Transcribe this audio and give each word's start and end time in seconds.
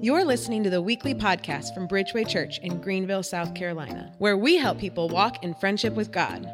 You're 0.00 0.24
listening 0.24 0.62
to 0.62 0.70
the 0.70 0.80
weekly 0.80 1.12
podcast 1.12 1.74
from 1.74 1.88
Bridgeway 1.88 2.28
Church 2.28 2.60
in 2.60 2.80
Greenville, 2.80 3.24
South 3.24 3.52
Carolina, 3.56 4.14
where 4.18 4.36
we 4.36 4.56
help 4.56 4.78
people 4.78 5.08
walk 5.08 5.42
in 5.42 5.54
friendship 5.54 5.94
with 5.94 6.12
God. 6.12 6.48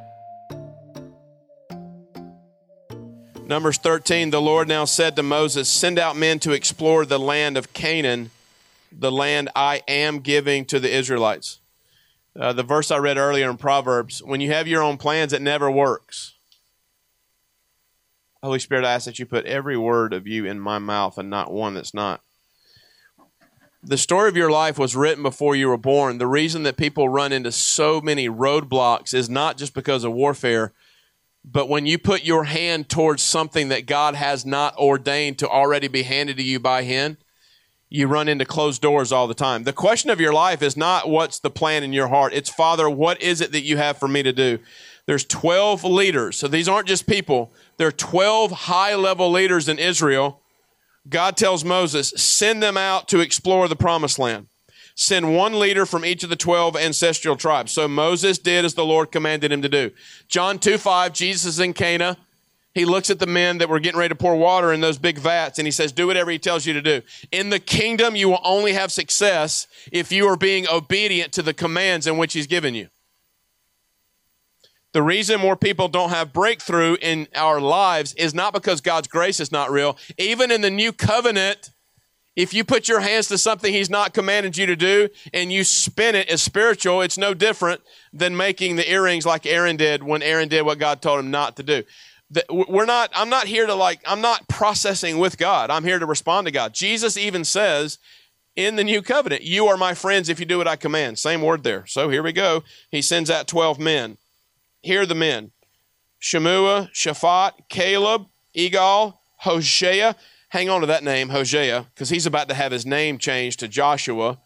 Numbers 3.46 3.76
13, 3.76 4.30
the 4.30 4.40
Lord 4.40 4.66
now 4.66 4.86
said 4.86 5.14
to 5.16 5.22
Moses, 5.22 5.68
Send 5.68 5.98
out 5.98 6.16
men 6.16 6.38
to 6.38 6.52
explore 6.52 7.04
the 7.04 7.18
land 7.18 7.58
of 7.58 7.74
Canaan, 7.74 8.30
the 8.90 9.12
land 9.12 9.50
I 9.54 9.82
am 9.86 10.20
giving 10.20 10.64
to 10.64 10.80
the 10.80 10.96
Israelites. 10.96 11.58
Uh, 12.34 12.54
the 12.54 12.62
verse 12.62 12.90
I 12.90 12.96
read 12.96 13.18
earlier 13.18 13.50
in 13.50 13.58
Proverbs 13.58 14.22
when 14.22 14.40
you 14.40 14.52
have 14.52 14.66
your 14.66 14.82
own 14.82 14.96
plans, 14.96 15.34
it 15.34 15.42
never 15.42 15.70
works. 15.70 16.32
Holy 18.42 18.58
Spirit, 18.58 18.86
I 18.86 18.94
ask 18.94 19.04
that 19.04 19.18
you 19.18 19.26
put 19.26 19.44
every 19.44 19.76
word 19.76 20.14
of 20.14 20.26
you 20.26 20.46
in 20.46 20.58
my 20.60 20.78
mouth 20.78 21.18
and 21.18 21.28
not 21.28 21.52
one 21.52 21.74
that's 21.74 21.92
not. 21.92 22.22
The 23.86 23.98
story 23.98 24.30
of 24.30 24.36
your 24.36 24.50
life 24.50 24.78
was 24.78 24.96
written 24.96 25.22
before 25.22 25.54
you 25.54 25.68
were 25.68 25.76
born. 25.76 26.16
The 26.16 26.26
reason 26.26 26.62
that 26.62 26.78
people 26.78 27.10
run 27.10 27.32
into 27.32 27.52
so 27.52 28.00
many 28.00 28.30
roadblocks 28.30 29.12
is 29.12 29.28
not 29.28 29.58
just 29.58 29.74
because 29.74 30.04
of 30.04 30.12
warfare, 30.12 30.72
but 31.44 31.68
when 31.68 31.84
you 31.84 31.98
put 31.98 32.24
your 32.24 32.44
hand 32.44 32.88
towards 32.88 33.22
something 33.22 33.68
that 33.68 33.84
God 33.84 34.14
has 34.14 34.46
not 34.46 34.74
ordained 34.78 35.38
to 35.40 35.48
already 35.48 35.88
be 35.88 36.02
handed 36.02 36.38
to 36.38 36.42
you 36.42 36.58
by 36.58 36.82
Him, 36.82 37.18
you 37.90 38.06
run 38.06 38.26
into 38.26 38.46
closed 38.46 38.80
doors 38.80 39.12
all 39.12 39.26
the 39.26 39.34
time. 39.34 39.64
The 39.64 39.72
question 39.74 40.08
of 40.08 40.18
your 40.18 40.32
life 40.32 40.62
is 40.62 40.78
not 40.78 41.10
what's 41.10 41.38
the 41.38 41.50
plan 41.50 41.82
in 41.82 41.92
your 41.92 42.08
heart. 42.08 42.32
It's, 42.32 42.48
Father, 42.48 42.88
what 42.88 43.20
is 43.20 43.42
it 43.42 43.52
that 43.52 43.64
you 43.64 43.76
have 43.76 43.98
for 43.98 44.08
me 44.08 44.22
to 44.22 44.32
do? 44.32 44.60
There's 45.04 45.26
12 45.26 45.84
leaders. 45.84 46.38
So 46.38 46.48
these 46.48 46.68
aren't 46.68 46.88
just 46.88 47.06
people. 47.06 47.52
There 47.76 47.88
are 47.88 47.92
12 47.92 48.50
high 48.50 48.94
level 48.94 49.30
leaders 49.30 49.68
in 49.68 49.78
Israel. 49.78 50.40
God 51.08 51.36
tells 51.36 51.64
Moses, 51.64 52.12
send 52.16 52.62
them 52.62 52.76
out 52.76 53.08
to 53.08 53.20
explore 53.20 53.68
the 53.68 53.76
promised 53.76 54.18
land. 54.18 54.46
Send 54.96 55.36
one 55.36 55.58
leader 55.58 55.86
from 55.86 56.04
each 56.04 56.22
of 56.22 56.30
the 56.30 56.36
12 56.36 56.76
ancestral 56.76 57.36
tribes. 57.36 57.72
So 57.72 57.88
Moses 57.88 58.38
did 58.38 58.64
as 58.64 58.74
the 58.74 58.84
Lord 58.84 59.10
commanded 59.10 59.50
him 59.50 59.62
to 59.62 59.68
do. 59.68 59.90
John 60.28 60.58
2 60.58 60.78
5, 60.78 61.12
Jesus 61.12 61.54
is 61.54 61.60
in 61.60 61.72
Cana. 61.72 62.16
He 62.74 62.84
looks 62.84 63.08
at 63.08 63.20
the 63.20 63.26
men 63.26 63.58
that 63.58 63.68
were 63.68 63.78
getting 63.78 63.98
ready 63.98 64.10
to 64.10 64.16
pour 64.16 64.34
water 64.34 64.72
in 64.72 64.80
those 64.80 64.98
big 64.98 65.18
vats 65.18 65.58
and 65.58 65.66
he 65.66 65.70
says, 65.70 65.92
Do 65.92 66.08
whatever 66.08 66.30
he 66.30 66.38
tells 66.38 66.66
you 66.66 66.72
to 66.74 66.82
do. 66.82 67.02
In 67.30 67.50
the 67.50 67.60
kingdom, 67.60 68.16
you 68.16 68.28
will 68.28 68.40
only 68.42 68.72
have 68.72 68.90
success 68.90 69.66
if 69.92 70.10
you 70.10 70.26
are 70.26 70.36
being 70.36 70.66
obedient 70.68 71.32
to 71.34 71.42
the 71.42 71.54
commands 71.54 72.06
in 72.06 72.16
which 72.16 72.32
he's 72.32 72.48
given 72.48 72.74
you. 72.74 72.88
The 74.94 75.02
reason 75.02 75.40
more 75.40 75.56
people 75.56 75.88
don't 75.88 76.10
have 76.10 76.32
breakthrough 76.32 76.96
in 77.02 77.26
our 77.34 77.60
lives 77.60 78.14
is 78.14 78.32
not 78.32 78.52
because 78.52 78.80
God's 78.80 79.08
grace 79.08 79.40
is 79.40 79.50
not 79.50 79.72
real. 79.72 79.98
Even 80.18 80.52
in 80.52 80.60
the 80.60 80.70
new 80.70 80.92
covenant, 80.92 81.70
if 82.36 82.54
you 82.54 82.62
put 82.62 82.86
your 82.86 83.00
hands 83.00 83.26
to 83.28 83.36
something 83.36 83.72
He's 83.72 83.90
not 83.90 84.14
commanded 84.14 84.56
you 84.56 84.66
to 84.66 84.76
do 84.76 85.08
and 85.32 85.52
you 85.52 85.64
spin 85.64 86.14
it 86.14 86.28
as 86.28 86.42
spiritual, 86.42 87.02
it's 87.02 87.18
no 87.18 87.34
different 87.34 87.80
than 88.12 88.36
making 88.36 88.76
the 88.76 88.88
earrings 88.88 89.26
like 89.26 89.46
Aaron 89.46 89.76
did 89.76 90.04
when 90.04 90.22
Aaron 90.22 90.48
did 90.48 90.62
what 90.62 90.78
God 90.78 91.02
told 91.02 91.18
him 91.18 91.32
not 91.32 91.56
to 91.56 91.64
do. 91.64 91.82
We're 92.48 92.86
not, 92.86 93.10
I'm 93.16 93.28
not 93.28 93.48
here 93.48 93.66
to 93.66 93.74
like, 93.74 94.00
I'm 94.06 94.20
not 94.20 94.46
processing 94.46 95.18
with 95.18 95.38
God. 95.38 95.70
I'm 95.70 95.84
here 95.84 95.98
to 95.98 96.06
respond 96.06 96.46
to 96.46 96.52
God. 96.52 96.72
Jesus 96.72 97.16
even 97.16 97.44
says 97.44 97.98
in 98.54 98.76
the 98.76 98.84
new 98.84 99.02
covenant, 99.02 99.42
You 99.42 99.66
are 99.66 99.76
my 99.76 99.94
friends 99.94 100.28
if 100.28 100.38
you 100.38 100.46
do 100.46 100.58
what 100.58 100.68
I 100.68 100.76
command. 100.76 101.18
Same 101.18 101.42
word 101.42 101.64
there. 101.64 101.84
So 101.86 102.10
here 102.10 102.22
we 102.22 102.32
go. 102.32 102.62
He 102.92 103.02
sends 103.02 103.28
out 103.28 103.48
12 103.48 103.80
men. 103.80 104.18
Here 104.84 105.00
are 105.00 105.06
the 105.06 105.14
men 105.14 105.50
Shemua, 106.20 106.92
Shaphat, 106.92 107.52
Caleb, 107.70 108.26
Igal, 108.54 109.14
Hosea. 109.38 110.14
Hang 110.50 110.68
on 110.68 110.82
to 110.82 110.86
that 110.86 111.02
name, 111.02 111.30
Hosea, 111.30 111.86
because 111.94 112.10
he's 112.10 112.26
about 112.26 112.50
to 112.50 112.54
have 112.54 112.70
his 112.70 112.84
name 112.84 113.16
changed 113.16 113.60
to 113.60 113.68
Joshua. 113.68 114.40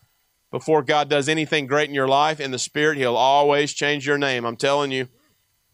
Before 0.52 0.82
God 0.82 1.10
does 1.10 1.28
anything 1.28 1.66
great 1.66 1.88
in 1.88 1.94
your 1.94 2.06
life, 2.06 2.38
in 2.38 2.52
the 2.52 2.58
Spirit, 2.58 2.98
He'll 2.98 3.16
always 3.16 3.74
change 3.74 4.06
your 4.06 4.16
name. 4.16 4.46
I'm 4.46 4.56
telling 4.56 4.92
you. 4.92 5.08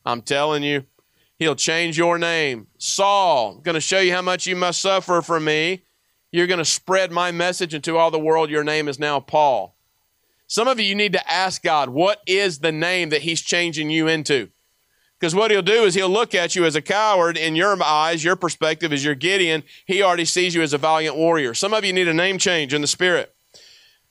I'm 0.05 0.23
telling 0.23 0.63
you. 0.63 0.87
He'll 1.39 1.55
change 1.55 1.99
your 1.99 2.19
name. 2.19 2.67
Saul, 2.79 3.59
going 3.59 3.75
to 3.75 3.81
show 3.81 4.01
you 4.01 4.13
how 4.13 4.23
much 4.23 4.47
you 4.47 4.57
must 4.57 4.81
suffer 4.81 5.21
for 5.21 5.39
me. 5.39 5.85
You're 6.33 6.49
going 6.49 6.59
to 6.59 6.65
spread 6.65 7.13
my 7.13 7.31
message 7.31 7.75
into 7.75 7.99
all 7.99 8.11
the 8.11 8.19
world. 8.19 8.51
Your 8.51 8.65
name 8.65 8.89
is 8.89 8.99
now 8.99 9.21
Paul. 9.21 9.77
Some 10.47 10.69
of 10.69 10.81
you, 10.81 10.87
you 10.87 10.95
need 10.95 11.13
to 11.13 11.31
ask 11.31 11.63
God, 11.63 11.91
what 11.91 12.21
is 12.27 12.59
the 12.59 12.73
name 12.73 13.11
that 13.11 13.23
He's 13.23 13.43
changing 13.43 13.91
you 13.91 14.09
into? 14.09 14.49
Because 15.19 15.35
what 15.35 15.51
he'll 15.51 15.63
do 15.63 15.85
is 15.85 15.95
he'll 15.95 16.09
look 16.09 16.35
at 16.35 16.55
you 16.55 16.65
as 16.65 16.77
a 16.77 16.83
coward 16.83 17.37
in 17.37 17.57
your 17.57 17.81
eyes, 17.83 18.25
your 18.25 18.37
perspective 18.37 18.93
as 18.93 19.05
you're 19.05 19.15
Gideon. 19.15 19.63
He 19.87 20.03
already 20.03 20.25
sees 20.25 20.55
you 20.55 20.63
as 20.63 20.73
a 20.73 20.79
valiant 20.79 21.17
warrior. 21.17 21.55
Some 21.55 21.73
of 21.73 21.85
you 21.85 21.93
need 21.93 22.09
a 22.09 22.15
name 22.15 22.37
change 22.39 22.75
in 22.75 22.81
the 22.81 22.87
spirit. 22.87 23.35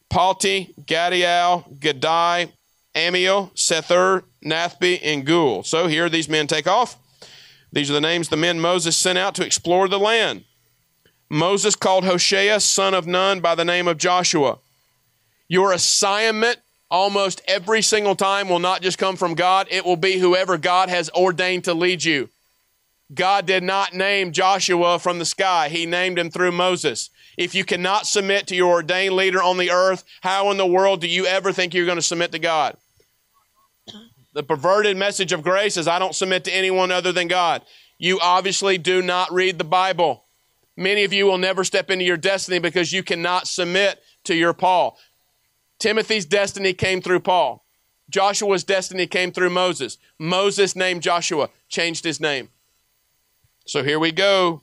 Palti, 0.09 0.73
Gaddiel, 0.85 1.77
Gadai, 1.79 2.51
Ammiel, 2.95 3.53
Sethur, 3.55 4.23
Nathbi, 4.45 4.99
and 5.03 5.25
Gul. 5.25 5.63
So 5.63 5.87
here 5.87 6.09
these 6.09 6.29
men 6.29 6.47
take 6.47 6.67
off. 6.67 6.97
These 7.71 7.89
are 7.89 7.93
the 7.93 8.01
names 8.01 8.29
the 8.29 8.37
men 8.37 8.59
Moses 8.59 8.95
sent 8.95 9.17
out 9.17 9.33
to 9.35 9.45
explore 9.45 9.87
the 9.87 9.99
land. 9.99 10.45
Moses 11.29 11.75
called 11.75 12.05
Hoshea, 12.05 12.59
son 12.59 12.93
of 12.93 13.07
Nun, 13.07 13.39
by 13.39 13.55
the 13.55 13.65
name 13.65 13.87
of 13.87 13.97
Joshua. 13.97 14.59
Your 15.47 15.73
assignment 15.73 16.59
almost 16.93 17.41
every 17.47 17.81
single 17.81 18.15
time 18.15 18.47
will 18.47 18.59
not 18.59 18.83
just 18.83 18.99
come 18.99 19.15
from 19.15 19.33
God, 19.33 19.67
it 19.71 19.83
will 19.83 19.97
be 19.97 20.19
whoever 20.19 20.59
God 20.59 20.89
has 20.89 21.09
ordained 21.09 21.63
to 21.63 21.73
lead 21.73 22.03
you. 22.03 22.29
God 23.13 23.47
did 23.47 23.63
not 23.63 23.93
name 23.93 24.31
Joshua 24.31 24.99
from 24.99 25.17
the 25.19 25.25
sky, 25.25 25.67
He 25.69 25.85
named 25.87 26.19
him 26.19 26.29
through 26.29 26.51
Moses. 26.51 27.09
If 27.35 27.55
you 27.55 27.65
cannot 27.65 28.05
submit 28.05 28.45
to 28.47 28.55
your 28.55 28.71
ordained 28.71 29.15
leader 29.15 29.41
on 29.41 29.57
the 29.57 29.71
earth, 29.71 30.03
how 30.21 30.51
in 30.51 30.57
the 30.57 30.67
world 30.67 31.01
do 31.01 31.07
you 31.07 31.25
ever 31.25 31.51
think 31.51 31.73
you're 31.73 31.87
going 31.87 31.97
to 31.97 32.01
submit 32.01 32.31
to 32.31 32.39
God? 32.39 32.77
The 34.33 34.43
perverted 34.43 34.95
message 34.95 35.31
of 35.31 35.41
grace 35.41 35.77
is 35.77 35.87
I 35.87 35.97
don't 35.97 36.15
submit 36.15 36.43
to 36.43 36.53
anyone 36.53 36.91
other 36.91 37.11
than 37.11 37.27
God. 37.27 37.63
You 37.97 38.19
obviously 38.19 38.77
do 38.77 39.01
not 39.01 39.33
read 39.33 39.57
the 39.57 39.63
Bible. 39.63 40.25
Many 40.77 41.03
of 41.03 41.13
you 41.13 41.25
will 41.25 41.37
never 41.39 41.63
step 41.63 41.89
into 41.89 42.05
your 42.05 42.17
destiny 42.17 42.59
because 42.59 42.93
you 42.93 43.01
cannot 43.01 43.47
submit 43.47 43.99
to 44.25 44.35
your 44.35 44.53
Paul. 44.53 44.97
Timothy's 45.83 46.23
destiny 46.25 46.71
came 46.71 47.01
through 47.01 47.19
Paul. 47.19 47.65
Joshua's 48.09 48.63
destiny 48.63 49.05
came 49.05 49.33
through 49.33 49.49
Moses. 49.49 49.97
Moses 50.17 50.77
named 50.77 51.01
Joshua, 51.03 51.49
changed 51.67 52.05
his 52.05 52.21
name. 52.21 52.47
So 53.65 53.83
here 53.83 53.99
we 53.99 54.13
go. 54.13 54.61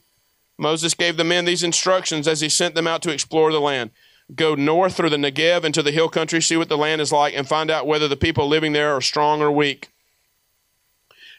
Moses 0.56 0.94
gave 0.94 1.18
the 1.18 1.24
men 1.24 1.44
these 1.44 1.62
instructions 1.62 2.26
as 2.26 2.40
he 2.40 2.48
sent 2.48 2.74
them 2.74 2.86
out 2.86 3.02
to 3.02 3.12
explore 3.12 3.52
the 3.52 3.60
land. 3.60 3.90
Go 4.34 4.54
north 4.54 4.96
through 4.96 5.10
the 5.10 5.18
Negev 5.18 5.62
into 5.62 5.82
the 5.82 5.90
hill 5.90 6.08
country, 6.08 6.40
see 6.40 6.56
what 6.56 6.70
the 6.70 6.78
land 6.78 7.02
is 7.02 7.12
like, 7.12 7.34
and 7.36 7.46
find 7.46 7.70
out 7.70 7.86
whether 7.86 8.08
the 8.08 8.16
people 8.16 8.48
living 8.48 8.72
there 8.72 8.96
are 8.96 9.02
strong 9.02 9.42
or 9.42 9.52
weak. 9.52 9.90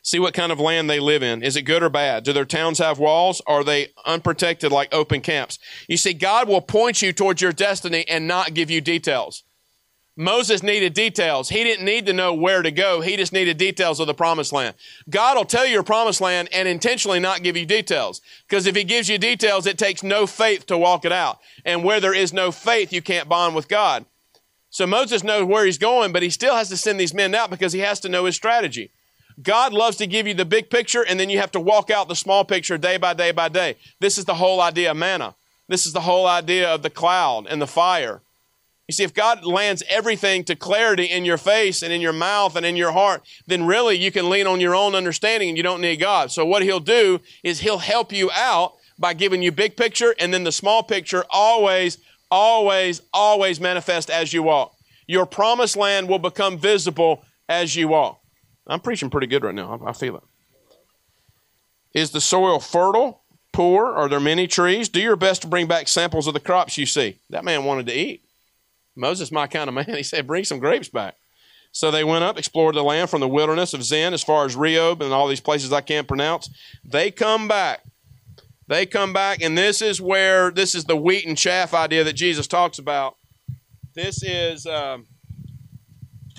See 0.03 0.19
what 0.19 0.35
kind 0.35 0.51
of 0.51 0.59
land 0.59 0.91
they 0.91 0.99
live 0.99 1.23
in. 1.23 1.41
Is 1.41 1.55
it 1.55 1.63
good 1.63 1.81
or 1.81 1.89
bad? 1.89 2.23
Do 2.23 2.33
their 2.33 2.45
towns 2.45 2.77
have 2.77 2.99
walls? 2.99 3.41
Are 3.47 3.63
they 3.63 3.93
unprotected 4.05 4.71
like 4.71 4.93
open 4.93 5.21
camps? 5.21 5.57
You 5.87 5.97
see, 5.97 6.13
God 6.13 6.47
will 6.47 6.61
point 6.61 7.01
you 7.01 7.11
towards 7.11 7.41
your 7.41 7.51
destiny 7.51 8.07
and 8.07 8.27
not 8.27 8.53
give 8.53 8.69
you 8.69 8.79
details. 8.79 9.41
Moses 10.17 10.61
needed 10.61 10.93
details. 10.93 11.49
He 11.49 11.63
didn't 11.63 11.85
need 11.85 12.05
to 12.05 12.13
know 12.13 12.33
where 12.33 12.61
to 12.61 12.71
go. 12.71 12.99
He 12.99 13.15
just 13.15 13.31
needed 13.31 13.57
details 13.57 13.99
of 13.99 14.07
the 14.07 14.13
promised 14.13 14.51
land. 14.51 14.75
God 15.09 15.37
will 15.37 15.45
tell 15.45 15.65
you 15.65 15.71
your 15.71 15.83
promised 15.83 16.19
land 16.19 16.49
and 16.51 16.67
intentionally 16.67 17.19
not 17.19 17.43
give 17.43 17.55
you 17.55 17.65
details. 17.65 18.21
Because 18.47 18.67
if 18.67 18.75
he 18.75 18.83
gives 18.83 19.07
you 19.07 19.17
details, 19.17 19.65
it 19.65 19.77
takes 19.77 20.03
no 20.03 20.27
faith 20.27 20.65
to 20.65 20.77
walk 20.77 21.05
it 21.05 21.13
out. 21.13 21.39
And 21.63 21.83
where 21.83 22.01
there 22.01 22.13
is 22.13 22.33
no 22.33 22.51
faith, 22.51 22.91
you 22.91 23.01
can't 23.01 23.29
bond 23.29 23.55
with 23.55 23.69
God. 23.69 24.05
So 24.69 24.85
Moses 24.85 25.23
knows 25.23 25.45
where 25.45 25.65
he's 25.65 25.77
going, 25.77 26.11
but 26.11 26.23
he 26.23 26.29
still 26.29 26.55
has 26.55 26.69
to 26.69 26.77
send 26.77 26.99
these 26.99 27.13
men 27.13 27.33
out 27.33 27.49
because 27.49 27.73
he 27.73 27.79
has 27.79 27.99
to 28.01 28.09
know 28.09 28.25
his 28.25 28.35
strategy. 28.35 28.91
God 29.41 29.73
loves 29.73 29.97
to 29.97 30.07
give 30.07 30.27
you 30.27 30.33
the 30.33 30.45
big 30.45 30.69
picture 30.69 31.03
and 31.03 31.19
then 31.19 31.29
you 31.29 31.39
have 31.39 31.51
to 31.51 31.59
walk 31.59 31.89
out 31.89 32.07
the 32.07 32.15
small 32.15 32.43
picture 32.43 32.77
day 32.77 32.97
by 32.97 33.13
day 33.13 33.31
by 33.31 33.49
day. 33.49 33.77
This 33.99 34.17
is 34.17 34.25
the 34.25 34.35
whole 34.35 34.61
idea 34.61 34.91
of 34.91 34.97
manna. 34.97 35.35
This 35.67 35.85
is 35.85 35.93
the 35.93 36.01
whole 36.01 36.27
idea 36.27 36.73
of 36.73 36.83
the 36.83 36.89
cloud 36.89 37.47
and 37.49 37.61
the 37.61 37.67
fire. 37.67 38.21
You 38.91 38.93
see, 38.93 39.03
if 39.05 39.13
God 39.13 39.45
lands 39.45 39.83
everything 39.87 40.43
to 40.43 40.55
clarity 40.57 41.05
in 41.05 41.23
your 41.23 41.37
face 41.37 41.81
and 41.81 41.93
in 41.93 42.01
your 42.01 42.11
mouth 42.11 42.57
and 42.57 42.65
in 42.65 42.75
your 42.75 42.91
heart, 42.91 43.25
then 43.47 43.65
really 43.65 43.95
you 43.95 44.11
can 44.11 44.29
lean 44.29 44.47
on 44.47 44.59
your 44.59 44.75
own 44.75 44.95
understanding 44.95 45.47
and 45.47 45.55
you 45.55 45.63
don't 45.63 45.79
need 45.79 45.95
God. 45.95 46.29
So 46.29 46.45
what 46.45 46.61
He'll 46.61 46.81
do 46.81 47.21
is 47.41 47.61
He'll 47.61 47.77
help 47.77 48.11
you 48.11 48.29
out 48.31 48.73
by 48.99 49.13
giving 49.13 49.41
you 49.41 49.49
big 49.53 49.77
picture 49.77 50.13
and 50.19 50.33
then 50.33 50.43
the 50.43 50.51
small 50.51 50.83
picture 50.83 51.23
always, 51.29 51.99
always, 52.29 53.01
always 53.13 53.61
manifest 53.61 54.09
as 54.09 54.33
you 54.33 54.43
walk. 54.43 54.75
Your 55.07 55.25
promised 55.25 55.77
land 55.77 56.09
will 56.09 56.19
become 56.19 56.57
visible 56.57 57.23
as 57.47 57.73
you 57.77 57.87
walk. 57.87 58.19
I'm 58.67 58.81
preaching 58.81 59.09
pretty 59.09 59.27
good 59.27 59.45
right 59.45 59.55
now. 59.55 59.79
I 59.85 59.93
feel 59.93 60.17
it. 60.17 60.23
Is 61.93 62.11
the 62.11 62.19
soil 62.19 62.59
fertile, 62.59 63.21
poor? 63.53 63.85
Are 63.85 64.09
there 64.09 64.19
many 64.19 64.47
trees? 64.47 64.89
Do 64.89 64.99
your 64.99 65.15
best 65.15 65.43
to 65.43 65.47
bring 65.47 65.67
back 65.67 65.87
samples 65.87 66.27
of 66.27 66.33
the 66.33 66.41
crops 66.41 66.77
you 66.77 66.85
see. 66.85 67.19
That 67.29 67.45
man 67.45 67.63
wanted 67.63 67.85
to 67.85 67.93
eat. 67.97 68.25
Moses, 68.95 69.31
my 69.31 69.47
kind 69.47 69.67
of 69.67 69.73
man, 69.73 69.85
he 69.95 70.03
said, 70.03 70.27
bring 70.27 70.43
some 70.43 70.59
grapes 70.59 70.89
back. 70.89 71.15
So 71.71 71.89
they 71.89 72.03
went 72.03 72.23
up, 72.23 72.37
explored 72.37 72.75
the 72.75 72.83
land 72.83 73.09
from 73.09 73.21
the 73.21 73.29
wilderness 73.29 73.73
of 73.73 73.83
Zin 73.83 74.13
as 74.13 74.23
far 74.23 74.45
as 74.45 74.55
Rehob 74.57 75.01
and 75.01 75.13
all 75.13 75.27
these 75.27 75.39
places 75.39 75.71
I 75.71 75.81
can't 75.81 76.07
pronounce. 76.07 76.49
They 76.83 77.11
come 77.11 77.47
back. 77.47 77.83
They 78.67 78.85
come 78.85 79.13
back, 79.13 79.41
and 79.41 79.57
this 79.57 79.81
is 79.81 79.99
where 79.99 80.51
this 80.51 80.75
is 80.75 80.85
the 80.85 80.95
wheat 80.95 81.25
and 81.25 81.37
chaff 81.37 81.73
idea 81.73 82.03
that 82.03 82.13
Jesus 82.13 82.47
talks 82.47 82.79
about. 82.79 83.17
This 83.95 84.23
is 84.23 84.65
um, 84.65 85.07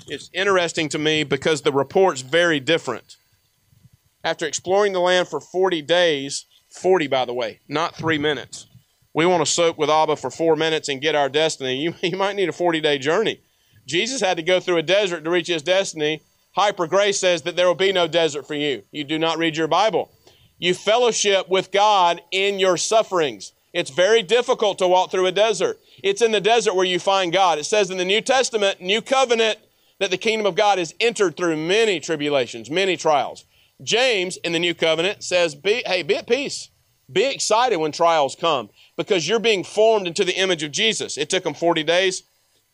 it's 0.07 0.29
interesting 0.33 0.89
to 0.89 0.99
me 0.99 1.23
because 1.23 1.61
the 1.61 1.71
report's 1.71 2.21
very 2.21 2.59
different. 2.59 3.17
After 4.23 4.45
exploring 4.47 4.93
the 4.93 4.99
land 4.99 5.27
for 5.27 5.39
40 5.39 5.81
days, 5.83 6.45
40 6.69 7.07
by 7.07 7.25
the 7.25 7.33
way, 7.33 7.59
not 7.67 7.95
three 7.95 8.17
minutes. 8.17 8.67
We 9.13 9.25
want 9.25 9.45
to 9.45 9.51
soak 9.51 9.77
with 9.77 9.89
Abba 9.89 10.15
for 10.15 10.31
four 10.31 10.55
minutes 10.55 10.89
and 10.89 11.01
get 11.01 11.15
our 11.15 11.29
destiny. 11.29 11.75
You, 11.75 11.93
you 12.01 12.17
might 12.17 12.35
need 12.35 12.49
a 12.49 12.53
40 12.53 12.81
day 12.81 12.97
journey. 12.97 13.41
Jesus 13.85 14.21
had 14.21 14.37
to 14.37 14.43
go 14.43 14.59
through 14.59 14.77
a 14.77 14.83
desert 14.83 15.23
to 15.23 15.29
reach 15.29 15.47
his 15.47 15.61
destiny. 15.61 16.21
Hyper 16.55 16.87
Grace 16.87 17.19
says 17.19 17.41
that 17.43 17.55
there 17.55 17.67
will 17.67 17.75
be 17.75 17.91
no 17.91 18.07
desert 18.07 18.47
for 18.47 18.53
you. 18.53 18.83
You 18.91 19.03
do 19.03 19.19
not 19.19 19.37
read 19.37 19.57
your 19.57 19.67
Bible. 19.67 20.11
You 20.59 20.73
fellowship 20.73 21.49
with 21.49 21.71
God 21.71 22.21
in 22.31 22.59
your 22.59 22.77
sufferings. 22.77 23.53
It's 23.73 23.89
very 23.89 24.21
difficult 24.21 24.77
to 24.77 24.87
walk 24.87 25.09
through 25.09 25.25
a 25.25 25.31
desert. 25.31 25.79
It's 26.03 26.21
in 26.21 26.31
the 26.31 26.39
desert 26.39 26.75
where 26.75 26.85
you 26.85 26.99
find 26.99 27.33
God. 27.33 27.57
It 27.57 27.65
says 27.65 27.89
in 27.89 27.97
the 27.97 28.05
New 28.05 28.21
Testament, 28.21 28.79
New 28.79 29.01
Covenant, 29.01 29.57
that 29.99 30.11
the 30.11 30.17
kingdom 30.17 30.45
of 30.45 30.55
God 30.55 30.79
is 30.79 30.93
entered 30.99 31.35
through 31.35 31.57
many 31.57 31.99
tribulations, 31.99 32.69
many 32.69 32.95
trials. 32.95 33.45
James 33.81 34.37
in 34.37 34.51
the 34.51 34.59
New 34.59 34.75
Covenant 34.75 35.23
says, 35.23 35.55
be, 35.55 35.81
hey, 35.85 36.03
be 36.03 36.15
at 36.15 36.27
peace. 36.27 36.69
Be 37.11 37.25
excited 37.25 37.77
when 37.77 37.91
trials 37.91 38.35
come 38.35 38.69
because 38.95 39.27
you're 39.27 39.39
being 39.39 39.63
formed 39.63 40.07
into 40.07 40.23
the 40.23 40.37
image 40.37 40.63
of 40.63 40.71
Jesus. 40.71 41.17
It 41.17 41.29
took 41.29 41.43
them 41.43 41.53
40 41.53 41.83
days. 41.83 42.23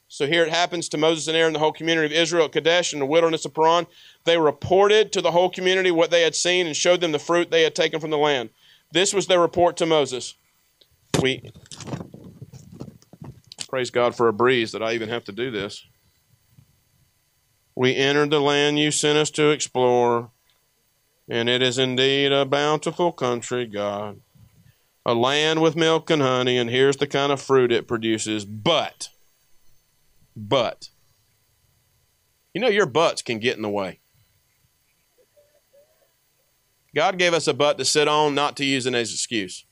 So 0.07 0.25
here 0.25 0.43
it 0.43 0.49
happens 0.49 0.89
to 0.89 0.97
Moses 0.97 1.27
and 1.27 1.37
Aaron, 1.37 1.53
the 1.53 1.59
whole 1.59 1.71
community 1.71 2.07
of 2.07 2.21
Israel 2.21 2.45
at 2.45 2.51
Kadesh 2.51 2.93
in 2.93 2.99
the 2.99 3.05
wilderness 3.05 3.45
of 3.45 3.53
Paran. 3.53 3.85
They 4.25 4.39
reported 4.39 5.11
to 5.13 5.21
the 5.21 5.31
whole 5.31 5.49
community 5.49 5.91
what 5.91 6.09
they 6.09 6.23
had 6.23 6.35
seen 6.35 6.65
and 6.65 6.75
showed 6.75 7.01
them 7.01 7.11
the 7.11 7.19
fruit 7.19 7.51
they 7.51 7.63
had 7.63 7.75
taken 7.75 7.99
from 7.99 8.09
the 8.09 8.17
land. 8.17 8.49
This 8.91 9.13
was 9.13 9.27
their 9.27 9.39
report 9.39 9.77
to 9.77 9.85
Moses. 9.85 10.33
We 11.21 11.51
praise 13.67 13.91
God 13.91 14.15
for 14.15 14.27
a 14.27 14.33
breeze 14.33 14.71
that 14.71 14.81
I 14.81 14.93
even 14.93 15.09
have 15.09 15.25
to 15.25 15.31
do 15.31 15.51
this. 15.51 15.85
We 17.75 17.95
entered 17.95 18.31
the 18.31 18.41
land 18.41 18.79
you 18.79 18.91
sent 18.91 19.17
us 19.17 19.29
to 19.31 19.51
explore, 19.51 20.31
and 21.29 21.47
it 21.47 21.61
is 21.61 21.77
indeed 21.77 22.31
a 22.31 22.45
bountiful 22.45 23.11
country, 23.11 23.65
God. 23.65 24.21
A 25.05 25.13
land 25.13 25.61
with 25.61 25.75
milk 25.75 26.09
and 26.09 26.21
honey, 26.21 26.57
and 26.57 26.69
here's 26.69 26.97
the 26.97 27.07
kind 27.07 27.31
of 27.31 27.41
fruit 27.41 27.71
it 27.71 27.87
produces. 27.87 28.45
But 28.45 29.09
but. 30.47 30.89
You 32.53 32.61
know, 32.61 32.67
your 32.67 32.85
butts 32.85 33.21
can 33.21 33.39
get 33.39 33.57
in 33.57 33.61
the 33.61 33.69
way. 33.69 33.99
God 36.95 37.19
gave 37.19 37.33
us 37.33 37.47
a 37.47 37.53
butt 37.53 37.77
to 37.77 37.85
sit 37.85 38.07
on, 38.07 38.33
not 38.33 38.57
to 38.57 38.65
use 38.65 38.85
it 38.85 38.95
as 38.95 39.09
an 39.09 39.13
excuse. 39.13 39.65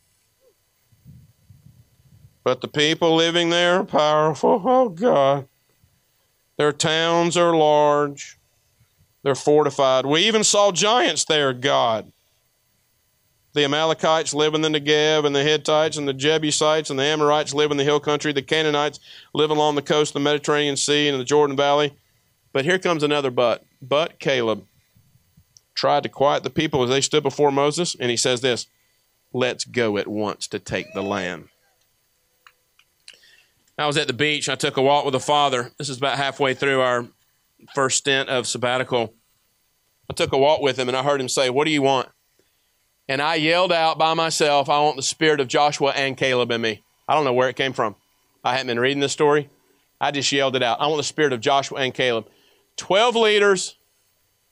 But 2.43 2.61
the 2.61 2.67
people 2.67 3.15
living 3.15 3.49
there 3.49 3.79
are 3.79 3.83
powerful. 3.83 4.61
Oh, 4.63 4.89
God. 4.89 5.47
Their 6.57 6.71
towns 6.71 7.35
are 7.35 7.55
large, 7.55 8.39
they're 9.27 9.35
fortified. 9.35 10.05
We 10.05 10.21
even 10.21 10.43
saw 10.43 10.71
giants 10.71 11.25
there, 11.25 11.53
God 11.53 12.11
the 13.57 13.65
Amalekites 13.65 14.33
live 14.33 14.53
in 14.53 14.61
the 14.61 14.69
Negev, 14.69 15.25
and 15.25 15.35
the 15.35 15.43
Hittites, 15.43 15.97
and 15.97 16.07
the 16.07 16.13
Jebusites, 16.13 16.89
and 16.89 16.99
the 16.99 17.03
Amorites 17.03 17.53
live 17.53 17.71
in 17.71 17.77
the 17.77 17.83
hill 17.83 17.99
country. 17.99 18.31
The 18.31 18.43
Canaanites 18.43 18.99
live 19.33 19.49
along 19.49 19.75
the 19.75 19.81
coast 19.81 20.11
of 20.11 20.13
the 20.13 20.19
Mediterranean 20.19 20.77
Sea 20.77 21.07
and 21.07 21.19
the 21.19 21.25
Jordan 21.25 21.57
Valley. 21.57 21.97
But 22.53 22.65
here 22.65 22.79
comes 22.79 23.03
another 23.03 23.31
but. 23.31 23.65
But 23.81 24.19
Caleb 24.19 24.65
tried 25.73 26.03
to 26.03 26.09
quiet 26.09 26.43
the 26.43 26.49
people 26.49 26.83
as 26.83 26.89
they 26.89 27.01
stood 27.01 27.23
before 27.23 27.51
Moses, 27.51 27.95
and 27.99 28.11
he 28.11 28.17
says 28.17 28.41
this 28.41 28.67
Let's 29.33 29.65
go 29.65 29.97
at 29.97 30.07
once 30.07 30.47
to 30.49 30.59
take 30.59 30.93
the 30.93 31.03
land. 31.03 31.49
I 33.77 33.87
was 33.87 33.97
at 33.97 34.07
the 34.07 34.13
beach. 34.13 34.49
I 34.49 34.55
took 34.55 34.77
a 34.77 34.81
walk 34.81 35.03
with 35.03 35.15
a 35.15 35.19
father. 35.19 35.71
This 35.77 35.89
is 35.89 35.97
about 35.97 36.17
halfway 36.17 36.53
through 36.53 36.81
our 36.81 37.07
first 37.73 37.97
stint 37.97 38.29
of 38.29 38.47
sabbatical. 38.47 39.13
I 40.09 40.13
took 40.13 40.33
a 40.33 40.37
walk 40.37 40.61
with 40.61 40.77
him, 40.77 40.87
and 40.87 40.97
I 40.97 41.03
heard 41.03 41.21
him 41.21 41.29
say, 41.29 41.49
What 41.49 41.65
do 41.65 41.71
you 41.71 41.81
want? 41.81 42.09
and 43.07 43.21
I 43.21 43.35
yelled 43.35 43.71
out 43.71 43.97
by 43.97 44.13
myself, 44.13 44.69
I 44.69 44.81
want 44.81 44.97
the 44.97 45.01
spirit 45.01 45.39
of 45.39 45.47
Joshua 45.47 45.91
and 45.95 46.17
Caleb 46.17 46.51
in 46.51 46.61
me. 46.61 46.83
I 47.07 47.15
don't 47.15 47.23
know 47.23 47.33
where 47.33 47.49
it 47.49 47.55
came 47.55 47.73
from. 47.73 47.95
I 48.43 48.51
hadn't 48.51 48.67
been 48.67 48.79
reading 48.79 48.99
this 48.99 49.13
story. 49.13 49.49
I 49.99 50.11
just 50.11 50.31
yelled 50.31 50.55
it 50.55 50.63
out. 50.63 50.81
I 50.81 50.87
want 50.87 50.97
the 50.97 51.03
spirit 51.03 51.33
of 51.33 51.39
Joshua 51.39 51.79
and 51.79 51.93
Caleb. 51.93 52.27
12 52.75 53.15
leaders. 53.15 53.75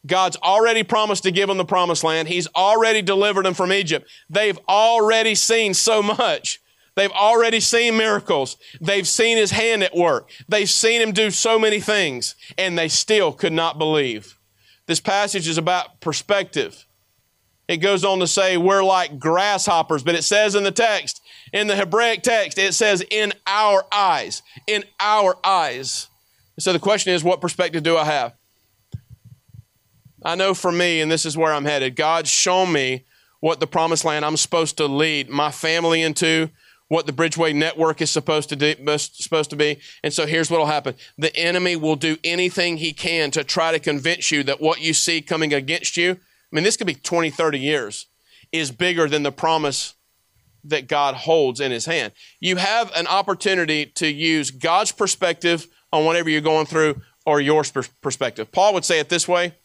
God's 0.06 0.38
already 0.38 0.84
promised 0.84 1.24
to 1.24 1.32
give 1.32 1.48
them 1.48 1.58
the 1.58 1.66
promised 1.66 2.04
land. 2.04 2.28
He's 2.28 2.48
already 2.56 3.02
delivered 3.02 3.46
them 3.46 3.56
from 3.56 3.74
Egypt. 3.74 4.08
They've 4.30 4.60
already 4.70 5.36
seen 5.36 5.74
so 5.74 6.02
much. 6.04 6.62
They've 6.96 7.12
already 7.12 7.60
seen 7.60 7.98
miracles. 7.98 8.56
They've 8.80 9.08
seen 9.08 9.38
his 9.38 9.52
hand 9.52 9.84
at 9.84 9.96
work. 9.96 10.30
They've 10.48 10.70
seen 10.70 11.02
him 11.02 11.12
do 11.12 11.30
so 11.30 11.60
many 11.60 11.82
things, 11.82 12.36
and 12.58 12.78
they 12.78 12.88
still 12.88 13.34
could 13.34 13.52
not 13.52 13.78
believe. 13.78 14.38
This 14.88 15.00
passage 15.00 15.48
is 15.48 15.58
about 15.58 16.00
perspective. 16.00 16.86
It 17.68 17.78
goes 17.78 18.04
on 18.04 18.20
to 18.20 18.28
say 18.28 18.58
we're 18.58 18.84
like 18.84 19.18
grasshoppers, 19.18 20.04
but 20.04 20.16
it 20.16 20.24
says 20.24 20.54
in 20.54 20.64
the 20.64 20.72
text, 20.72 21.22
in 21.52 21.68
the 21.68 21.76
Hebraic 21.76 22.22
text, 22.22 22.60
it 22.60 22.74
says 22.74 23.04
in 23.10 23.34
our 23.48 23.86
eyes, 23.92 24.44
in 24.68 24.84
our 25.00 25.36
eyes. 25.44 26.08
So 26.60 26.74
the 26.74 26.80
question 26.80 27.14
is, 27.14 27.24
what 27.24 27.42
perspective 27.42 27.82
do 27.82 27.98
I 27.98 28.06
have? 28.06 28.36
I 30.24 30.36
know 30.36 30.54
for 30.54 30.72
me, 30.72 31.02
and 31.02 31.12
this 31.12 31.26
is 31.26 31.38
where 31.38 31.54
I'm 31.54 31.66
headed, 31.66 31.96
God's 31.96 32.30
shown 32.30 32.72
me 32.72 33.06
what 33.40 33.60
the 33.60 33.68
promised 33.68 34.06
land 34.06 34.26
I'm 34.26 34.38
supposed 34.38 34.78
to 34.78 34.86
lead 34.86 35.30
my 35.30 35.52
family 35.52 36.02
into, 36.02 36.50
what 36.88 37.08
the 37.08 37.14
Bridgeway 37.14 37.56
network 37.56 38.02
is 38.02 38.12
supposed 38.12 38.50
to 38.50 38.56
do, 38.56 38.76
supposed 38.98 39.50
to 39.50 39.56
be. 39.56 39.80
And 40.04 40.14
so 40.14 40.26
here's 40.26 40.52
what 40.52 40.60
will 40.60 40.68
happen. 40.68 40.96
The 41.18 41.36
enemy 41.36 41.76
will 41.76 41.96
do 41.96 42.18
anything 42.24 42.78
he 42.78 42.94
can 42.94 43.32
to 43.32 43.44
try 43.44 43.72
to 43.72 43.80
convince 43.80 44.32
you 44.32 44.44
that 44.44 44.62
what 44.62 44.82
you 44.82 44.94
see 44.94 45.22
coming 45.22 45.54
against 45.54 45.98
you 45.98 46.18
I 46.52 46.56
mean, 46.56 46.64
this 46.64 46.78
could 46.78 46.88
be 46.88 46.96
20, 46.96 47.32
30 47.32 47.60
years, 47.60 48.08
is 48.52 48.72
bigger 48.72 49.10
than 49.10 49.24
the 49.24 49.32
promise 49.32 49.96
that 50.64 50.88
God 50.88 51.16
holds 51.16 51.60
in 51.60 51.72
his 51.72 51.86
hand. 51.86 52.14
You 52.40 52.56
have 52.56 52.92
an 52.96 53.08
opportunity 53.08 53.88
to 53.88 54.08
use 54.08 54.52
God's 54.52 54.94
perspective 54.94 55.68
on 55.92 56.06
whatever 56.06 56.30
you're 56.30 56.40
going 56.40 56.66
through 56.66 57.02
or 57.26 57.42
your 57.42 57.64
perspective. 58.02 58.52
Paul 58.54 58.74
would 58.74 58.86
say 58.86 59.00
it 59.00 59.10
this 59.10 59.28
way 59.28 59.56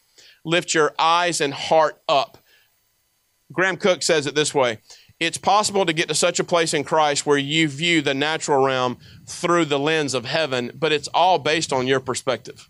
lift 0.43 0.73
your 0.73 0.93
eyes 0.99 1.39
and 1.39 1.53
heart 1.53 2.01
up. 2.09 2.39
Graham 3.53 3.77
Cooke 3.77 4.03
says 4.03 4.27
it 4.27 4.35
this 4.35 4.53
way 4.53 4.79
it's 5.21 5.37
possible 5.37 5.85
to 5.85 5.93
get 5.93 6.07
to 6.07 6.15
such 6.15 6.39
a 6.39 6.43
place 6.43 6.73
in 6.73 6.83
Christ 6.83 7.27
where 7.27 7.37
you 7.37 7.67
view 7.67 8.01
the 8.01 8.15
natural 8.15 8.65
realm 8.65 8.97
through 9.27 9.65
the 9.65 9.77
lens 9.77 10.15
of 10.15 10.25
heaven, 10.25 10.71
but 10.73 10.91
it's 10.91 11.07
all 11.09 11.37
based 11.37 11.71
on 11.71 11.85
your 11.85 11.99
perspective. 11.99 12.67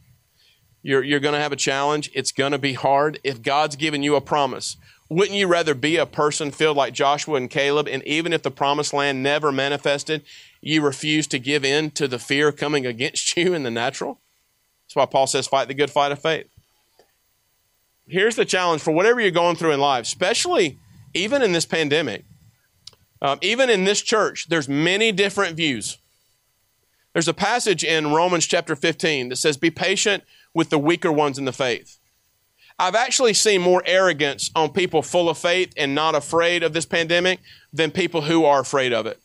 You're, 0.84 1.02
you're 1.02 1.22
going 1.22 1.34
to 1.34 1.40
have 1.40 1.54
a 1.54 1.58
challenge. 1.58 2.12
It's 2.14 2.34
going 2.34 2.52
to 2.52 2.58
be 2.58 2.74
hard. 2.74 3.20
If 3.24 3.42
God's 3.42 3.78
given 3.78 4.04
you 4.04 4.18
a 4.18 4.22
promise, 4.22 4.75
wouldn't 5.08 5.38
you 5.38 5.48
rather 5.48 5.74
be 5.74 5.96
a 5.96 6.06
person 6.06 6.52
filled 6.52 6.75
like 6.75 6.94
Joshua 6.94 7.38
and 7.38 7.50
Caleb? 7.50 7.88
And 7.88 8.04
even 8.04 8.34
if 8.34 8.44
the 8.44 8.52
promised 8.52 8.92
land 8.92 9.24
never 9.24 9.54
manifested, 9.54 10.22
you 10.60 10.82
refuse 10.82 11.28
to 11.28 11.40
give 11.40 11.64
in 11.64 11.92
to 11.92 12.06
the 12.06 12.20
fear 12.20 12.52
coming 12.52 12.86
against 12.86 13.38
you 13.38 13.54
in 13.54 13.64
the 13.64 13.72
natural? 13.72 14.20
That's 14.88 14.98
why 14.98 15.06
Paul 15.06 15.28
says, 15.28 15.48
fight 15.48 15.70
the 15.70 15.74
good 15.74 15.90
fight 15.90 16.12
of 16.12 16.22
faith. 16.22 16.48
Here's 18.08 18.36
the 18.36 18.44
challenge 18.44 18.82
for 18.82 18.92
whatever 18.92 19.22
you're 19.22 19.32
going 19.32 19.56
through 19.56 19.72
in 19.72 19.80
life, 19.80 20.04
especially 20.04 20.80
even 21.14 21.42
in 21.42 21.54
this 21.54 21.66
pandemic, 21.66 22.25
um, 23.22 23.40
even 23.42 23.70
in 23.70 23.84
this 23.84 24.01
church, 24.01 24.48
there's 24.50 24.68
many 24.68 25.12
different 25.12 25.56
views. 25.56 25.98
There's 27.13 27.28
a 27.28 27.34
passage 27.34 27.84
in 27.84 28.13
Romans 28.13 28.48
chapter 28.48 28.75
15 28.75 29.30
that 29.30 29.36
says, 29.36 29.58
Be 29.58 29.70
patient 29.70 30.24
with 30.54 30.70
the 30.70 30.80
weaker 30.80 31.12
ones 31.12 31.38
in 31.38 31.46
the 31.46 31.54
faith. 31.54 31.98
I've 32.80 32.96
actually 32.96 33.34
seen 33.34 33.62
more 33.62 33.84
arrogance 33.86 34.50
on 34.56 34.72
people 34.72 35.01
full 35.01 35.30
of 35.30 35.38
faith 35.38 35.74
and 35.78 35.94
not 35.94 36.16
afraid 36.16 36.63
of 36.63 36.74
this 36.74 36.86
pandemic 36.86 37.40
than 37.72 37.92
people 37.92 38.22
who 38.22 38.44
are 38.46 38.62
afraid 38.62 38.92
of 38.92 39.06
it. 39.06 39.20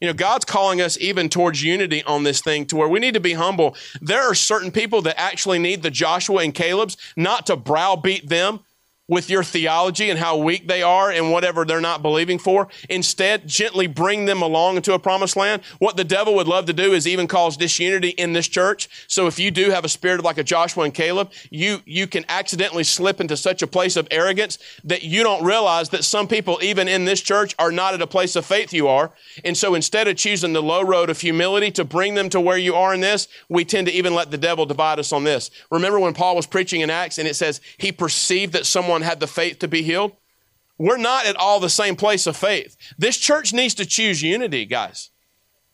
You 0.00 0.08
know, 0.08 0.14
God's 0.14 0.44
calling 0.44 0.80
us 0.80 0.98
even 0.98 1.28
towards 1.28 1.62
unity 1.62 2.02
on 2.04 2.24
this 2.24 2.40
thing 2.40 2.66
to 2.66 2.76
where 2.76 2.88
we 2.88 3.00
need 3.00 3.14
to 3.14 3.20
be 3.20 3.34
humble. 3.34 3.76
There 4.00 4.22
are 4.22 4.34
certain 4.34 4.70
people 4.70 5.02
that 5.02 5.20
actually 5.20 5.58
need 5.58 5.82
the 5.82 5.90
Joshua 5.90 6.42
and 6.42 6.54
Caleb's 6.54 6.96
not 7.16 7.46
to 7.46 7.56
browbeat 7.56 8.28
them, 8.28 8.60
with 9.10 9.28
your 9.28 9.42
theology 9.42 10.08
and 10.08 10.18
how 10.20 10.36
weak 10.36 10.68
they 10.68 10.82
are 10.82 11.10
and 11.10 11.32
whatever 11.32 11.64
they're 11.64 11.80
not 11.80 12.00
believing 12.00 12.38
for. 12.38 12.68
Instead, 12.88 13.46
gently 13.46 13.88
bring 13.88 14.24
them 14.24 14.40
along 14.40 14.76
into 14.76 14.94
a 14.94 14.98
promised 15.00 15.36
land. 15.36 15.60
What 15.80 15.96
the 15.96 16.04
devil 16.04 16.36
would 16.36 16.46
love 16.46 16.66
to 16.66 16.72
do 16.72 16.92
is 16.92 17.08
even 17.08 17.26
cause 17.26 17.56
disunity 17.56 18.10
in 18.10 18.32
this 18.32 18.46
church. 18.46 18.88
So 19.08 19.26
if 19.26 19.38
you 19.38 19.50
do 19.50 19.70
have 19.70 19.84
a 19.84 19.88
spirit 19.88 20.20
of 20.20 20.24
like 20.24 20.38
a 20.38 20.44
Joshua 20.44 20.84
and 20.84 20.94
Caleb, 20.94 21.32
you, 21.50 21.80
you 21.84 22.06
can 22.06 22.24
accidentally 22.28 22.84
slip 22.84 23.20
into 23.20 23.36
such 23.36 23.62
a 23.62 23.66
place 23.66 23.96
of 23.96 24.06
arrogance 24.12 24.58
that 24.84 25.02
you 25.02 25.24
don't 25.24 25.44
realize 25.44 25.88
that 25.88 26.04
some 26.04 26.28
people, 26.28 26.60
even 26.62 26.86
in 26.86 27.04
this 27.04 27.20
church, 27.20 27.52
are 27.58 27.72
not 27.72 27.94
at 27.94 28.02
a 28.02 28.06
place 28.06 28.36
of 28.36 28.46
faith 28.46 28.72
you 28.72 28.86
are. 28.86 29.12
And 29.44 29.56
so 29.56 29.74
instead 29.74 30.06
of 30.06 30.16
choosing 30.16 30.52
the 30.52 30.62
low 30.62 30.82
road 30.82 31.10
of 31.10 31.20
humility 31.20 31.72
to 31.72 31.84
bring 31.84 32.14
them 32.14 32.28
to 32.30 32.40
where 32.40 32.58
you 32.58 32.76
are 32.76 32.94
in 32.94 33.00
this, 33.00 33.26
we 33.48 33.64
tend 33.64 33.88
to 33.88 33.92
even 33.92 34.14
let 34.14 34.30
the 34.30 34.38
devil 34.38 34.66
divide 34.66 35.00
us 35.00 35.12
on 35.12 35.24
this. 35.24 35.50
Remember 35.72 35.98
when 35.98 36.14
Paul 36.14 36.36
was 36.36 36.46
preaching 36.46 36.82
in 36.82 36.90
Acts 36.90 37.18
and 37.18 37.26
it 37.26 37.34
says 37.34 37.60
he 37.76 37.90
perceived 37.90 38.52
that 38.52 38.66
someone 38.66 38.99
had 39.02 39.20
the 39.20 39.26
faith 39.26 39.58
to 39.60 39.68
be 39.68 39.82
healed? 39.82 40.12
We're 40.78 40.96
not 40.96 41.26
at 41.26 41.36
all 41.36 41.60
the 41.60 41.68
same 41.68 41.94
place 41.94 42.26
of 42.26 42.36
faith. 42.36 42.76
This 42.98 43.18
church 43.18 43.52
needs 43.52 43.74
to 43.74 43.86
choose 43.86 44.22
unity, 44.22 44.64
guys. 44.64 45.10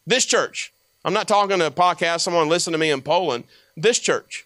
This 0.06 0.24
church. 0.24 0.72
I'm 1.04 1.14
not 1.14 1.28
talking 1.28 1.58
to 1.58 1.66
a 1.66 1.70
podcast, 1.70 2.20
someone 2.20 2.48
listen 2.48 2.72
to 2.72 2.78
me 2.78 2.90
in 2.90 3.02
Poland. 3.02 3.44
This 3.76 4.00
church. 4.00 4.44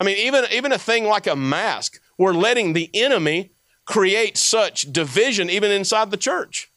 I 0.00 0.04
mean, 0.04 0.16
even, 0.16 0.46
even 0.50 0.72
a 0.72 0.78
thing 0.78 1.04
like 1.04 1.26
a 1.26 1.36
mask, 1.36 2.00
we're 2.16 2.32
letting 2.32 2.72
the 2.72 2.88
enemy 2.94 3.50
create 3.84 4.38
such 4.38 4.90
division 4.92 5.50
even 5.50 5.70
inside 5.70 6.10
the 6.10 6.16
church. 6.16 6.70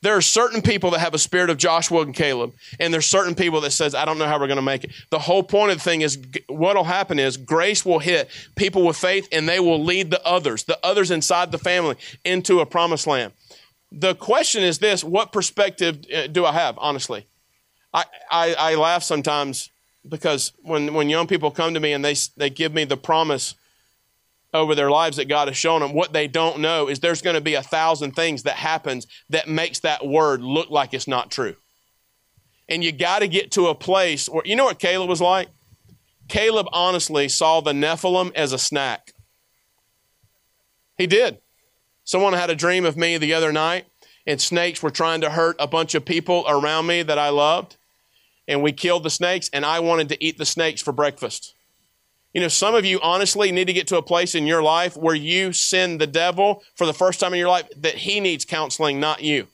There 0.00 0.16
are 0.16 0.22
certain 0.22 0.62
people 0.62 0.92
that 0.92 1.00
have 1.00 1.14
a 1.14 1.18
spirit 1.18 1.50
of 1.50 1.56
Joshua 1.56 2.02
and 2.02 2.14
Caleb, 2.14 2.52
and 2.78 2.94
there's 2.94 3.06
certain 3.06 3.34
people 3.34 3.60
that 3.62 3.72
says, 3.72 3.96
I 3.96 4.04
don't 4.04 4.18
know 4.18 4.26
how 4.26 4.38
we're 4.38 4.46
going 4.46 4.56
to 4.56 4.62
make 4.62 4.84
it. 4.84 4.92
The 5.10 5.18
whole 5.18 5.42
point 5.42 5.72
of 5.72 5.78
the 5.78 5.82
thing 5.82 6.02
is 6.02 6.18
what'll 6.48 6.84
happen 6.84 7.18
is 7.18 7.36
grace 7.36 7.84
will 7.84 7.98
hit 7.98 8.30
people 8.54 8.84
with 8.84 8.96
faith 8.96 9.28
and 9.32 9.48
they 9.48 9.58
will 9.58 9.82
lead 9.82 10.10
the 10.10 10.24
others, 10.24 10.64
the 10.64 10.78
others 10.84 11.10
inside 11.10 11.50
the 11.50 11.58
family 11.58 11.96
into 12.24 12.60
a 12.60 12.66
promised 12.66 13.08
land. 13.08 13.32
The 13.90 14.14
question 14.14 14.62
is 14.62 14.78
this, 14.78 15.02
what 15.02 15.32
perspective 15.32 16.04
uh, 16.14 16.28
do 16.28 16.44
I 16.44 16.52
have, 16.52 16.78
honestly? 16.78 17.26
I, 17.92 18.04
I, 18.30 18.54
I 18.54 18.74
laugh 18.76 19.02
sometimes 19.02 19.70
because 20.08 20.52
when, 20.62 20.94
when 20.94 21.08
young 21.08 21.26
people 21.26 21.50
come 21.50 21.74
to 21.74 21.80
me 21.80 21.92
and 21.92 22.04
they, 22.04 22.14
they 22.36 22.50
give 22.50 22.72
me 22.72 22.84
the 22.84 22.96
promise 22.96 23.54
over 24.54 24.74
their 24.74 24.90
lives 24.90 25.18
that 25.18 25.28
God 25.28 25.48
has 25.48 25.56
shown 25.56 25.80
them. 25.80 25.92
What 25.92 26.12
they 26.12 26.26
don't 26.26 26.60
know 26.60 26.88
is 26.88 27.00
there's 27.00 27.22
going 27.22 27.34
to 27.34 27.40
be 27.40 27.54
a 27.54 27.62
thousand 27.62 28.12
things 28.12 28.44
that 28.44 28.56
happens 28.56 29.06
that 29.30 29.48
makes 29.48 29.80
that 29.80 30.06
word 30.06 30.40
look 30.42 30.70
like 30.70 30.94
it's 30.94 31.08
not 31.08 31.30
true. 31.30 31.56
And 32.68 32.82
you 32.82 32.92
got 32.92 33.20
to 33.20 33.28
get 33.28 33.52
to 33.52 33.68
a 33.68 33.74
place 33.74 34.28
where 34.28 34.42
you 34.44 34.56
know 34.56 34.64
what 34.64 34.78
Caleb 34.78 35.08
was 35.08 35.20
like? 35.20 35.48
Caleb 36.28 36.66
honestly 36.72 37.28
saw 37.28 37.60
the 37.60 37.72
Nephilim 37.72 38.34
as 38.34 38.52
a 38.52 38.58
snack. 38.58 39.12
He 40.96 41.06
did. 41.06 41.38
Someone 42.04 42.32
had 42.32 42.50
a 42.50 42.54
dream 42.54 42.84
of 42.84 42.96
me 42.96 43.16
the 43.18 43.34
other 43.34 43.52
night, 43.52 43.86
and 44.26 44.40
snakes 44.40 44.82
were 44.82 44.90
trying 44.90 45.20
to 45.22 45.30
hurt 45.30 45.56
a 45.58 45.66
bunch 45.66 45.94
of 45.94 46.04
people 46.04 46.44
around 46.48 46.86
me 46.86 47.02
that 47.02 47.18
I 47.18 47.28
loved. 47.30 47.76
And 48.46 48.62
we 48.62 48.72
killed 48.72 49.02
the 49.02 49.10
snakes, 49.10 49.48
and 49.52 49.64
I 49.64 49.80
wanted 49.80 50.08
to 50.10 50.24
eat 50.24 50.38
the 50.38 50.46
snakes 50.46 50.82
for 50.82 50.92
breakfast. 50.92 51.54
You 52.34 52.42
know, 52.42 52.48
some 52.48 52.74
of 52.74 52.84
you 52.84 53.00
honestly 53.00 53.50
need 53.52 53.66
to 53.66 53.72
get 53.72 53.86
to 53.88 53.96
a 53.96 54.02
place 54.02 54.34
in 54.34 54.46
your 54.46 54.62
life 54.62 54.96
where 54.96 55.14
you 55.14 55.52
send 55.52 56.00
the 56.00 56.06
devil 56.06 56.62
for 56.74 56.86
the 56.86 56.92
first 56.92 57.20
time 57.20 57.32
in 57.32 57.38
your 57.38 57.48
life 57.48 57.68
that 57.76 57.94
he 57.94 58.20
needs 58.20 58.44
counseling, 58.44 59.00
not 59.00 59.22
you. 59.22 59.48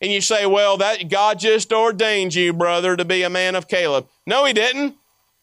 And 0.00 0.10
you 0.10 0.20
say, 0.20 0.46
well, 0.46 0.78
that 0.78 1.08
God 1.08 1.38
just 1.38 1.72
ordained 1.72 2.34
you, 2.34 2.52
brother, 2.52 2.96
to 2.96 3.04
be 3.04 3.22
a 3.22 3.30
man 3.30 3.54
of 3.54 3.68
Caleb. 3.68 4.08
No, 4.26 4.44
he 4.44 4.52
didn't. 4.52 4.96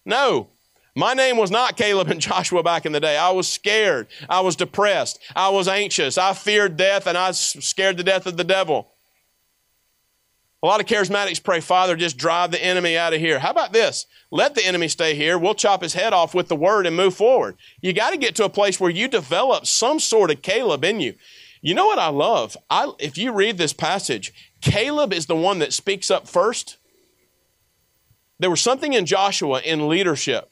No. 0.05 0.47
My 0.95 1.13
name 1.13 1.37
was 1.37 1.51
not 1.51 1.77
Caleb 1.77 2.09
and 2.09 2.19
Joshua 2.21 2.63
back 2.63 2.85
in 2.85 2.91
the 2.91 2.99
day. 2.99 3.17
I 3.17 3.29
was 3.29 3.47
scared. 3.47 4.07
I 4.27 4.41
was 4.41 4.55
depressed. 4.55 5.19
I 5.35 5.49
was 5.49 5.67
anxious. 5.67 6.17
I 6.17 6.33
feared 6.33 6.75
death 6.75 7.05
and 7.05 7.17
I 7.17 7.27
was 7.27 7.39
scared 7.39 7.97
to 7.97 8.03
death 8.03 8.25
of 8.25 8.35
the 8.35 8.43
devil. 8.43 8.91
A 10.63 10.65
lot 10.65 10.79
of 10.79 10.87
charismatics 10.87 11.43
pray, 11.43 11.59
Father, 11.59 11.95
just 11.95 12.17
drive 12.17 12.49
the 12.49 12.63
enemy 12.63 12.97
out 12.97 13.13
of 13.13 13.19
here. 13.19 13.37
How 13.37 13.51
about 13.51 13.73
this? 13.73 14.07
Let 14.31 14.55
the 14.55 14.65
enemy 14.65 14.87
stay 14.87 15.13
here. 15.13 15.37
We'll 15.37 15.53
chop 15.53 15.83
his 15.83 15.93
head 15.93 16.13
off 16.13 16.33
with 16.33 16.47
the 16.47 16.55
word 16.55 16.87
and 16.87 16.95
move 16.95 17.15
forward. 17.15 17.57
You 17.79 17.93
got 17.93 18.09
to 18.09 18.17
get 18.17 18.35
to 18.35 18.45
a 18.45 18.49
place 18.49 18.79
where 18.79 18.89
you 18.89 19.07
develop 19.07 19.67
some 19.67 19.99
sort 19.99 20.31
of 20.31 20.41
Caleb 20.41 20.83
in 20.83 20.99
you. 20.99 21.13
You 21.61 21.75
know 21.75 21.85
what 21.85 21.99
I 21.99 22.09
love? 22.09 22.57
I, 22.69 22.91
if 22.97 23.19
you 23.19 23.33
read 23.33 23.57
this 23.57 23.73
passage, 23.73 24.33
Caleb 24.61 25.13
is 25.13 25.27
the 25.27 25.35
one 25.35 25.59
that 25.59 25.73
speaks 25.73 26.09
up 26.09 26.27
first. 26.27 26.77
There 28.39 28.49
was 28.49 28.61
something 28.61 28.93
in 28.93 29.05
Joshua 29.05 29.61
in 29.61 29.87
leadership 29.87 30.51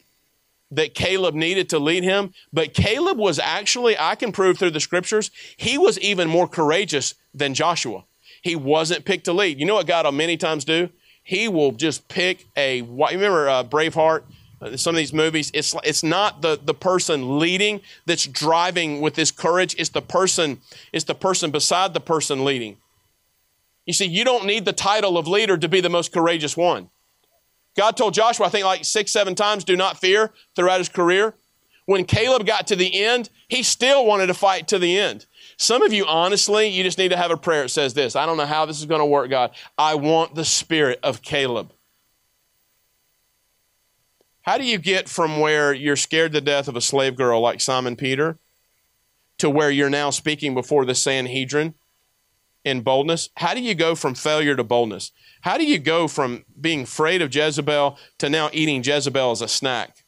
that 0.71 0.93
Caleb 0.93 1.33
needed 1.33 1.69
to 1.69 1.79
lead 1.79 2.03
him, 2.03 2.33
but 2.51 2.73
Caleb 2.73 3.17
was 3.17 3.39
actually, 3.39 3.97
I 3.97 4.15
can 4.15 4.31
prove 4.31 4.57
through 4.57 4.71
the 4.71 4.79
scriptures, 4.79 5.31
he 5.57 5.77
was 5.77 5.99
even 5.99 6.27
more 6.27 6.47
courageous 6.47 7.15
than 7.33 7.53
Joshua. 7.53 8.05
He 8.45 8.55
wasn't 8.55 9.05
picked 9.05 9.25
to 9.25 9.33
lead. 9.33 9.59
You 9.59 9.65
know 9.65 9.73
what 9.73 9.87
God 9.87 10.05
will 10.05 10.11
many 10.11 10.37
times 10.37 10.65
do? 10.65 10.89
He 11.23 11.47
will 11.47 11.71
just 11.71 12.07
pick 12.07 12.45
a. 12.55 12.77
You 12.77 13.07
remember 13.09 13.49
uh, 13.49 13.63
Braveheart? 13.63 14.21
Uh, 14.61 14.77
some 14.77 14.93
of 14.93 14.97
these 14.97 15.13
movies, 15.13 15.49
it's 15.55 15.73
it's 15.83 16.03
not 16.03 16.43
the 16.43 16.59
the 16.63 16.75
person 16.75 17.39
leading 17.39 17.81
that's 18.05 18.27
driving 18.27 19.01
with 19.01 19.15
this 19.15 19.31
courage. 19.31 19.75
It's 19.79 19.89
the 19.89 20.01
person. 20.03 20.61
It's 20.93 21.05
the 21.05 21.15
person 21.15 21.49
beside 21.49 21.95
the 21.95 21.99
person 21.99 22.45
leading. 22.45 22.77
You 23.87 23.93
see, 23.93 24.05
you 24.05 24.23
don't 24.23 24.45
need 24.45 24.65
the 24.65 24.73
title 24.73 25.17
of 25.17 25.27
leader 25.27 25.57
to 25.57 25.67
be 25.67 25.81
the 25.81 25.89
most 25.89 26.13
courageous 26.13 26.55
one. 26.55 26.91
God 27.75 27.97
told 27.97 28.13
Joshua, 28.13 28.45
I 28.45 28.49
think 28.49 28.65
like 28.65 28.85
six, 28.85 29.11
seven 29.11 29.33
times, 29.33 29.63
do 29.63 29.75
not 29.75 29.97
fear 29.97 30.31
throughout 30.55 30.77
his 30.77 30.89
career. 30.89 31.33
When 31.87 32.05
Caleb 32.05 32.45
got 32.45 32.67
to 32.67 32.75
the 32.75 33.03
end, 33.03 33.31
he 33.47 33.63
still 33.63 34.05
wanted 34.05 34.27
to 34.27 34.35
fight 34.35 34.67
to 34.67 34.77
the 34.77 34.99
end. 34.99 35.25
Some 35.57 35.81
of 35.83 35.93
you, 35.93 36.05
honestly, 36.05 36.67
you 36.67 36.83
just 36.83 36.97
need 36.97 37.09
to 37.09 37.17
have 37.17 37.31
a 37.31 37.37
prayer 37.37 37.63
that 37.63 37.69
says 37.69 37.93
this 37.93 38.15
I 38.15 38.25
don't 38.25 38.37
know 38.37 38.45
how 38.45 38.65
this 38.65 38.79
is 38.79 38.85
going 38.85 38.99
to 38.99 39.05
work, 39.05 39.29
God. 39.29 39.51
I 39.77 39.95
want 39.95 40.35
the 40.35 40.45
spirit 40.45 40.99
of 41.03 41.21
Caleb. 41.21 41.71
How 44.41 44.59
do 44.59 44.63
you 44.63 44.77
get 44.77 45.09
from 45.09 45.39
where 45.39 45.73
you're 45.73 45.95
scared 45.95 46.33
to 46.33 46.41
death 46.41 46.67
of 46.67 46.75
a 46.75 46.81
slave 46.81 47.15
girl 47.15 47.41
like 47.41 47.61
Simon 47.61 47.95
Peter 47.95 48.37
to 49.39 49.49
where 49.49 49.71
you're 49.71 49.89
now 49.89 50.11
speaking 50.11 50.53
before 50.53 50.85
the 50.85 50.93
Sanhedrin 50.93 51.73
in 52.63 52.81
boldness? 52.81 53.29
How 53.37 53.55
do 53.55 53.61
you 53.61 53.73
go 53.73 53.95
from 53.95 54.13
failure 54.13 54.55
to 54.55 54.63
boldness? 54.63 55.11
How 55.41 55.57
do 55.57 55.65
you 55.65 55.79
go 55.79 56.07
from 56.07 56.45
being 56.59 56.83
afraid 56.83 57.23
of 57.23 57.33
Jezebel 57.33 57.97
to 58.19 58.29
now 58.29 58.51
eating 58.53 58.83
Jezebel 58.83 59.31
as 59.31 59.41
a 59.41 59.47
snack? 59.47 60.04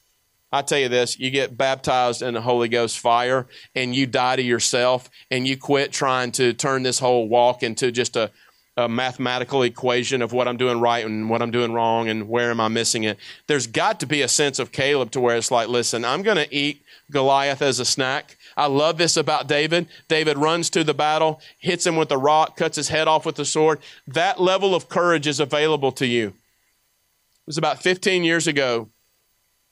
I 0.51 0.62
tell 0.62 0.80
you 0.80 0.88
this, 0.88 1.20
you 1.20 1.30
get 1.30 1.58
baptized 1.58 2.22
in 2.22 2.34
the 2.34 2.42
Holy 2.42 2.70
Ghost 2.70 3.00
fire 3.00 3.48
and 3.75 3.94
you 3.94 4.06
die 4.06 4.38
to 4.38 4.42
yourself 4.42 5.10
and 5.30 5.46
you 5.46 5.58
quit 5.58 5.92
trying 5.92 6.32
to 6.34 6.54
turn 6.54 6.84
this 6.84 7.00
whole 7.00 7.27
walk 7.27 7.63
into 7.63 7.92
just 7.92 8.16
a, 8.16 8.32
a, 8.77 8.88
mathematical 8.88 9.63
equation 9.63 10.22
of 10.22 10.32
what 10.32 10.48
I'm 10.48 10.56
doing 10.56 10.80
right 10.80 11.06
and 11.06 11.30
what 11.30 11.42
I'm 11.42 11.51
doing 11.51 11.74
wrong 11.74 12.08
and 12.08 12.30
where 12.30 12.50
am 12.50 12.62
I 12.62 12.70
missing 12.70 13.04
it. 13.04 13.18
There's 13.48 13.68
got 13.68 14.00
to 14.00 14.06
be 14.06 14.22
a 14.22 14.27
sense 14.30 14.58
of 14.58 14.72
Caleb 14.72 15.12
to 15.12 15.20
where 15.20 15.36
it's 15.36 15.51
like, 15.51 15.68
listen, 15.68 16.06
I'm 16.06 16.24
going 16.24 16.38
to 16.38 16.56
eat 16.56 16.82
Goliath 17.12 17.62
as 17.62 17.82
a 17.82 17.86
snack. 17.86 18.38
I 18.56 18.68
love 18.68 18.98
this 18.98 19.18
about 19.18 19.48
David. 19.48 19.88
David 20.08 20.38
runs 20.38 20.70
to 20.72 20.84
the 20.86 20.94
battle, 20.94 21.42
hits 21.60 21.86
him 21.86 21.98
with 21.98 22.12
a 22.12 22.18
rock, 22.18 22.56
cuts 22.56 22.77
his 22.77 22.88
head 22.88 23.10
off 23.10 23.25
with 23.25 23.36
the 23.36 23.46
sword. 23.46 23.80
That 24.08 24.39
level 24.39 24.74
of 24.74 24.88
courage 24.88 25.27
is 25.27 25.42
available 25.42 25.92
to 25.94 26.08
you. 26.08 26.27
It 26.27 27.48
was 27.48 27.58
about 27.58 27.82
15 27.84 28.24
years 28.24 28.48
ago 28.48 28.89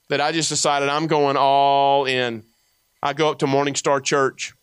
that 0.10 0.22
I 0.22 0.32
just 0.32 0.50
decided 0.50 0.90
I'm 0.90 1.08
going 1.08 1.38
all 1.38 2.06
in. 2.06 2.44
I 3.02 3.14
go 3.14 3.30
up 3.30 3.40
to 3.40 3.46
MorningStar 3.46 4.04
Church. 4.04 4.54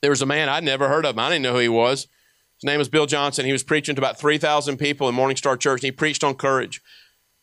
There 0.00 0.10
was 0.10 0.22
a 0.22 0.26
man 0.26 0.48
I'd 0.48 0.64
never 0.64 0.88
heard 0.88 1.04
of 1.04 1.14
him. 1.14 1.20
I 1.20 1.28
didn't 1.30 1.42
know 1.42 1.52
who 1.52 1.58
he 1.58 1.68
was. 1.68 2.08
His 2.56 2.64
name 2.64 2.78
was 2.78 2.88
Bill 2.88 3.06
Johnson. 3.06 3.46
He 3.46 3.52
was 3.52 3.62
preaching 3.62 3.94
to 3.94 4.00
about 4.00 4.18
3,000 4.18 4.76
people 4.76 5.08
in 5.08 5.14
MorningStar 5.14 5.58
Church, 5.58 5.80
and 5.80 5.86
he 5.86 5.92
preached 5.92 6.24
on 6.24 6.34
courage. 6.34 6.80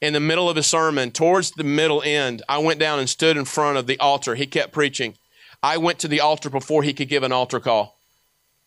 In 0.01 0.13
the 0.13 0.19
middle 0.19 0.49
of 0.49 0.55
his 0.55 0.67
sermon, 0.67 1.11
towards 1.11 1.51
the 1.51 1.63
middle 1.63 2.01
end, 2.03 2.41
I 2.47 2.57
went 2.59 2.79
down 2.79 2.99
and 2.99 3.09
stood 3.09 3.35
in 3.35 3.45
front 3.45 3.77
of 3.77 3.85
the 3.85 3.99
altar. 3.99 4.35
He 4.35 4.45
kept 4.45 4.71
preaching. 4.71 5.15
I 5.61 5.77
went 5.77 5.99
to 5.99 6.07
the 6.07 6.21
altar 6.21 6.49
before 6.49 6.83
he 6.83 6.93
could 6.93 7.09
give 7.09 7.23
an 7.23 7.33
altar 7.33 7.59
call. 7.59 7.99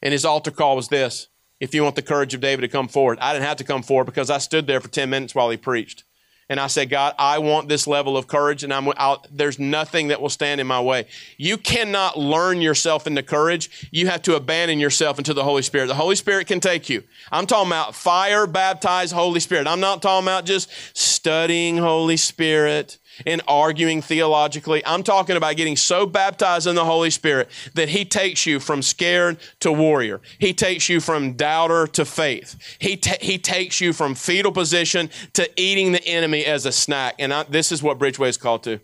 And 0.02 0.12
his 0.12 0.26
altar 0.26 0.50
call 0.50 0.76
was 0.76 0.88
this 0.88 1.28
If 1.58 1.74
you 1.74 1.82
want 1.84 1.96
the 1.96 2.02
courage 2.02 2.34
of 2.34 2.42
David 2.42 2.62
to 2.62 2.68
come 2.68 2.88
forward, 2.88 3.18
I 3.20 3.32
didn't 3.32 3.46
have 3.46 3.56
to 3.58 3.64
come 3.64 3.82
forward 3.82 4.04
because 4.04 4.28
I 4.28 4.38
stood 4.38 4.66
there 4.66 4.80
for 4.80 4.88
10 4.88 5.08
minutes 5.08 5.34
while 5.34 5.48
he 5.48 5.56
preached 5.56 6.04
and 6.52 6.60
I 6.60 6.66
said, 6.66 6.90
God, 6.90 7.14
I 7.18 7.38
want 7.38 7.70
this 7.70 7.86
level 7.86 8.14
of 8.14 8.26
courage, 8.26 8.62
and 8.62 8.74
I'm 8.74 8.86
I'll, 8.98 9.24
there's 9.30 9.58
nothing 9.58 10.08
that 10.08 10.20
will 10.20 10.28
stand 10.28 10.60
in 10.60 10.66
my 10.66 10.82
way. 10.82 11.06
You 11.38 11.56
cannot 11.56 12.18
learn 12.18 12.60
yourself 12.60 13.06
into 13.06 13.22
courage. 13.22 13.88
You 13.90 14.08
have 14.08 14.20
to 14.24 14.36
abandon 14.36 14.78
yourself 14.78 15.16
into 15.16 15.32
the 15.32 15.44
Holy 15.44 15.62
Spirit. 15.62 15.86
The 15.86 15.94
Holy 15.94 16.14
Spirit 16.14 16.48
can 16.48 16.60
take 16.60 16.90
you. 16.90 17.04
I'm 17.30 17.46
talking 17.46 17.70
about 17.70 17.94
fire 17.94 18.46
baptized 18.46 19.14
Holy 19.14 19.40
Spirit. 19.40 19.66
I'm 19.66 19.80
not 19.80 20.02
talking 20.02 20.26
about 20.26 20.44
just 20.44 20.70
studying 20.92 21.78
Holy 21.78 22.18
Spirit 22.18 22.98
and 23.26 23.42
arguing 23.46 24.02
theologically. 24.02 24.84
I'm 24.84 25.02
talking 25.02 25.36
about 25.36 25.56
getting 25.56 25.76
so 25.76 26.06
baptized 26.06 26.66
in 26.66 26.74
the 26.74 26.84
Holy 26.84 27.10
Spirit 27.10 27.50
that 27.74 27.88
He 27.88 28.04
takes 28.04 28.46
you 28.46 28.60
from 28.60 28.82
scared 28.82 29.38
to 29.60 29.72
warrior. 29.72 30.20
He 30.38 30.52
takes 30.52 30.88
you 30.88 31.00
from 31.00 31.34
doubter 31.34 31.86
to 31.88 32.04
faith. 32.04 32.56
He, 32.78 32.96
ta- 32.96 33.16
he 33.20 33.38
takes 33.38 33.80
you 33.80 33.92
from 33.92 34.14
fetal 34.14 34.52
position 34.52 35.10
to 35.34 35.48
eating 35.60 35.92
the 35.92 36.04
enemy 36.04 36.44
as 36.44 36.66
a 36.66 36.72
snack. 36.72 37.14
And 37.18 37.32
I, 37.32 37.44
this 37.44 37.72
is 37.72 37.82
what 37.82 37.98
Bridgeway 37.98 38.28
is 38.28 38.36
called 38.36 38.64
to. 38.64 38.80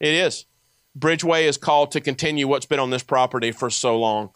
It 0.00 0.14
is. 0.14 0.46
Bridgeway 0.98 1.42
is 1.42 1.56
called 1.56 1.92
to 1.92 2.00
continue 2.00 2.48
what's 2.48 2.66
been 2.66 2.80
on 2.80 2.90
this 2.90 3.02
property 3.02 3.52
for 3.52 3.70
so 3.70 3.98
long. 3.98 4.30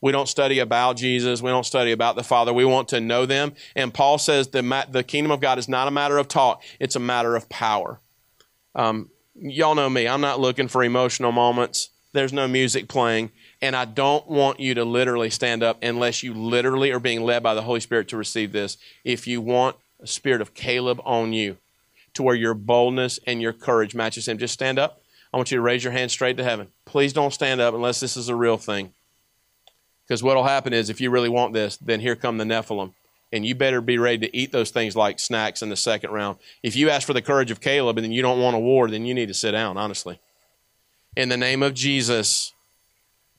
We 0.00 0.12
don't 0.12 0.28
study 0.28 0.58
about 0.58 0.96
Jesus. 0.96 1.40
We 1.40 1.50
don't 1.50 1.64
study 1.64 1.90
about 1.90 2.14
the 2.14 2.22
Father. 2.22 2.52
We 2.52 2.66
want 2.66 2.88
to 2.88 3.00
know 3.00 3.24
them. 3.24 3.54
And 3.74 3.92
Paul 3.92 4.18
says 4.18 4.48
the, 4.48 4.86
the 4.90 5.02
kingdom 5.02 5.32
of 5.32 5.40
God 5.40 5.58
is 5.58 5.66
not 5.66 5.88
a 5.88 5.90
matter 5.90 6.18
of 6.18 6.28
talk, 6.28 6.62
it's 6.78 6.94
a 6.94 7.00
matter 7.00 7.34
of 7.34 7.48
power. 7.48 8.00
Um, 8.74 9.10
y'all 9.34 9.74
know 9.74 9.90
me. 9.90 10.08
I'm 10.08 10.20
not 10.20 10.40
looking 10.40 10.68
for 10.68 10.82
emotional 10.82 11.32
moments. 11.32 11.90
There's 12.12 12.32
no 12.32 12.46
music 12.46 12.88
playing. 12.88 13.32
And 13.60 13.74
I 13.74 13.84
don't 13.84 14.28
want 14.28 14.60
you 14.60 14.74
to 14.74 14.84
literally 14.84 15.30
stand 15.30 15.62
up 15.62 15.82
unless 15.82 16.22
you 16.22 16.34
literally 16.34 16.90
are 16.92 17.00
being 17.00 17.22
led 17.22 17.42
by 17.42 17.54
the 17.54 17.62
Holy 17.62 17.80
Spirit 17.80 18.08
to 18.08 18.16
receive 18.16 18.52
this. 18.52 18.76
If 19.04 19.26
you 19.26 19.40
want 19.40 19.76
a 20.00 20.06
spirit 20.06 20.40
of 20.40 20.54
Caleb 20.54 21.00
on 21.04 21.32
you, 21.32 21.56
to 22.14 22.22
where 22.22 22.34
your 22.34 22.54
boldness 22.54 23.18
and 23.26 23.42
your 23.42 23.52
courage 23.52 23.94
matches 23.94 24.28
him, 24.28 24.38
just 24.38 24.54
stand 24.54 24.78
up. 24.78 25.02
I 25.32 25.36
want 25.36 25.50
you 25.50 25.56
to 25.56 25.62
raise 25.62 25.82
your 25.82 25.92
hand 25.92 26.10
straight 26.10 26.36
to 26.36 26.44
heaven. 26.44 26.68
Please 26.84 27.12
don't 27.12 27.32
stand 27.32 27.60
up 27.60 27.74
unless 27.74 28.00
this 28.00 28.16
is 28.16 28.28
a 28.28 28.36
real 28.36 28.56
thing. 28.56 28.92
Because 30.06 30.22
what'll 30.22 30.44
happen 30.44 30.72
is 30.72 30.90
if 30.90 31.00
you 31.00 31.10
really 31.10 31.28
want 31.28 31.54
this, 31.54 31.76
then 31.76 32.00
here 32.00 32.14
come 32.14 32.38
the 32.38 32.44
Nephilim. 32.44 32.92
And 33.34 33.44
you 33.44 33.56
better 33.56 33.80
be 33.80 33.98
ready 33.98 34.18
to 34.18 34.36
eat 34.36 34.52
those 34.52 34.70
things 34.70 34.94
like 34.94 35.18
snacks 35.18 35.60
in 35.60 35.68
the 35.68 35.76
second 35.76 36.12
round. 36.12 36.38
If 36.62 36.76
you 36.76 36.88
ask 36.88 37.04
for 37.04 37.14
the 37.14 37.20
courage 37.20 37.50
of 37.50 37.60
Caleb 37.60 37.98
and 37.98 38.04
then 38.04 38.12
you 38.12 38.22
don't 38.22 38.40
want 38.40 38.54
a 38.54 38.60
war, 38.60 38.88
then 38.88 39.06
you 39.06 39.12
need 39.12 39.26
to 39.26 39.34
sit 39.34 39.50
down, 39.50 39.76
honestly. 39.76 40.20
In 41.16 41.30
the 41.30 41.36
name 41.36 41.60
of 41.60 41.74
Jesus, 41.74 42.52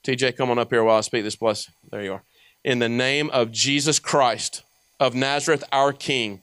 TJ, 0.04 0.36
come 0.36 0.50
on 0.50 0.58
up 0.58 0.70
here 0.70 0.84
while 0.84 0.98
I 0.98 1.00
speak 1.00 1.24
this 1.24 1.36
blessing. 1.36 1.72
There 1.90 2.02
you 2.02 2.12
are. 2.12 2.22
In 2.62 2.78
the 2.78 2.90
name 2.90 3.30
of 3.30 3.52
Jesus 3.52 3.98
Christ 3.98 4.62
of 5.00 5.14
Nazareth, 5.14 5.64
our 5.72 5.94
King, 5.94 6.42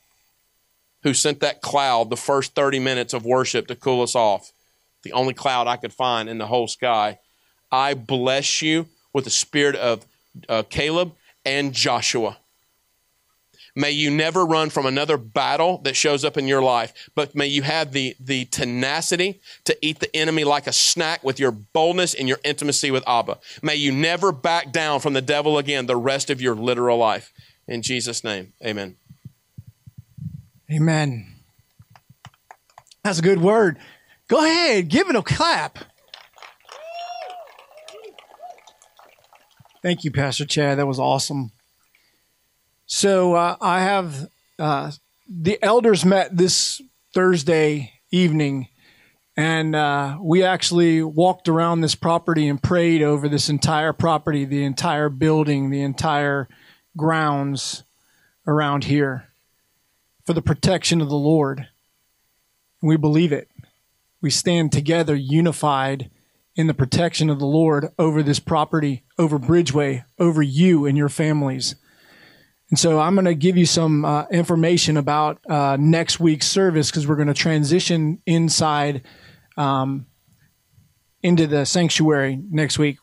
who 1.03 1.13
sent 1.13 1.39
that 1.41 1.61
cloud 1.61 2.09
the 2.09 2.17
first 2.17 2.55
30 2.55 2.79
minutes 2.79 3.13
of 3.13 3.23
worship 3.23 3.67
to 3.67 3.75
cool 3.75 4.01
us 4.01 4.15
off, 4.15 4.51
the 5.03 5.11
only 5.11 5.35
cloud 5.35 5.67
I 5.67 5.77
could 5.77 5.93
find 5.93 6.27
in 6.27 6.39
the 6.39 6.47
whole 6.47 6.67
sky. 6.67 7.19
I 7.71 7.93
bless 7.93 8.63
you 8.63 8.87
with 9.13 9.25
the 9.25 9.29
spirit 9.29 9.75
of 9.75 10.07
uh, 10.49 10.63
Caleb 10.63 11.13
and 11.45 11.71
Joshua. 11.71 12.39
May 13.75 13.91
you 13.91 14.11
never 14.11 14.45
run 14.45 14.69
from 14.69 14.85
another 14.85 15.17
battle 15.17 15.79
that 15.79 15.95
shows 15.95 16.23
up 16.23 16.37
in 16.37 16.47
your 16.47 16.61
life, 16.61 17.09
but 17.15 17.33
may 17.33 17.47
you 17.47 17.63
have 17.63 17.91
the, 17.91 18.15
the 18.19 18.45
tenacity 18.45 19.41
to 19.63 19.75
eat 19.81 19.99
the 19.99 20.15
enemy 20.15 20.43
like 20.43 20.67
a 20.67 20.73
snack 20.73 21.23
with 21.23 21.39
your 21.39 21.51
boldness 21.51 22.13
and 22.13 22.27
your 22.27 22.39
intimacy 22.43 22.91
with 22.91 23.03
Abba. 23.07 23.39
May 23.63 23.75
you 23.75 23.91
never 23.91 24.31
back 24.31 24.71
down 24.71 24.99
from 24.99 25.13
the 25.13 25.21
devil 25.21 25.57
again 25.57 25.87
the 25.87 25.95
rest 25.95 26.29
of 26.29 26.39
your 26.39 26.55
literal 26.55 26.99
life. 26.99 27.33
In 27.67 27.81
Jesus' 27.81 28.23
name, 28.23 28.53
amen. 28.63 28.97
Amen. 30.71 31.35
That's 33.03 33.19
a 33.19 33.23
good 33.23 33.41
word. 33.41 33.79
Go 34.27 34.43
ahead, 34.43 34.87
give 34.87 35.09
it 35.09 35.15
a 35.15 35.23
clap. 35.23 35.79
Thank 39.81 40.03
you, 40.05 40.11
Pastor 40.11 40.45
Chad. 40.45 40.77
That 40.77 40.87
was 40.87 40.99
awesome. 40.99 41.51
So 43.03 43.33
uh, 43.33 43.57
I 43.59 43.81
have 43.81 44.29
uh, 44.57 44.91
the 45.27 45.61
elders 45.61 46.05
met 46.05 46.37
this 46.37 46.81
Thursday 47.13 47.91
evening, 48.11 48.69
and 49.35 49.75
uh, 49.75 50.19
we 50.21 50.41
actually 50.41 51.03
walked 51.03 51.49
around 51.49 51.81
this 51.81 51.95
property 51.95 52.47
and 52.47 52.63
prayed 52.63 53.01
over 53.01 53.27
this 53.27 53.49
entire 53.49 53.91
property, 53.91 54.45
the 54.45 54.63
entire 54.63 55.09
building, 55.09 55.69
the 55.69 55.81
entire 55.81 56.47
grounds 56.95 57.83
around 58.47 58.85
here 58.85 59.27
for 60.25 60.31
the 60.31 60.41
protection 60.41 61.01
of 61.01 61.09
the 61.09 61.15
Lord. 61.15 61.67
We 62.81 62.95
believe 62.95 63.33
it. 63.33 63.49
We 64.21 64.29
stand 64.29 64.71
together, 64.71 65.13
unified 65.13 66.09
in 66.55 66.67
the 66.67 66.73
protection 66.73 67.29
of 67.29 67.39
the 67.39 67.45
Lord 67.45 67.89
over 67.99 68.23
this 68.23 68.39
property, 68.39 69.03
over 69.17 69.37
Bridgeway, 69.37 70.05
over 70.17 70.41
you 70.41 70.85
and 70.85 70.97
your 70.97 71.09
families. 71.09 71.75
And 72.69 72.79
so 72.79 72.99
I'm 72.99 73.13
going 73.13 73.25
to 73.25 73.35
give 73.35 73.57
you 73.57 73.65
some 73.65 74.03
uh, 74.03 74.25
information 74.31 74.97
about 74.97 75.39
uh, 75.47 75.77
next 75.79 76.19
week's 76.19 76.47
service 76.47 76.89
because 76.89 77.07
we're 77.07 77.15
going 77.15 77.27
to 77.27 77.33
transition 77.33 78.21
inside 78.25 79.03
um, 79.57 80.07
into 81.21 81.45
the 81.45 81.65
sanctuary 81.65 82.39
next 82.49 82.79
week. 82.79 82.97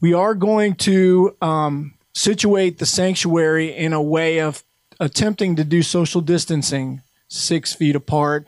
We 0.00 0.12
are 0.12 0.34
going 0.34 0.74
to 0.76 1.36
um, 1.40 1.94
situate 2.14 2.78
the 2.78 2.86
sanctuary 2.86 3.74
in 3.74 3.92
a 3.92 4.02
way 4.02 4.40
of 4.40 4.62
attempting 5.00 5.56
to 5.56 5.64
do 5.64 5.82
social 5.82 6.20
distancing, 6.20 7.02
six 7.28 7.72
feet 7.72 7.96
apart. 7.96 8.46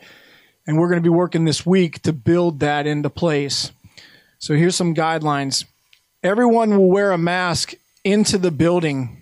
And 0.67 0.77
we're 0.77 0.89
going 0.89 1.01
to 1.01 1.03
be 1.03 1.09
working 1.09 1.45
this 1.45 1.65
week 1.65 2.01
to 2.03 2.13
build 2.13 2.59
that 2.59 2.85
into 2.85 3.09
place. 3.09 3.71
So 4.37 4.55
here's 4.55 4.75
some 4.75 4.95
guidelines. 4.95 5.65
Everyone 6.23 6.77
will 6.77 6.89
wear 6.89 7.11
a 7.11 7.17
mask 7.17 7.73
into 8.03 8.37
the 8.37 8.51
building. 8.51 9.20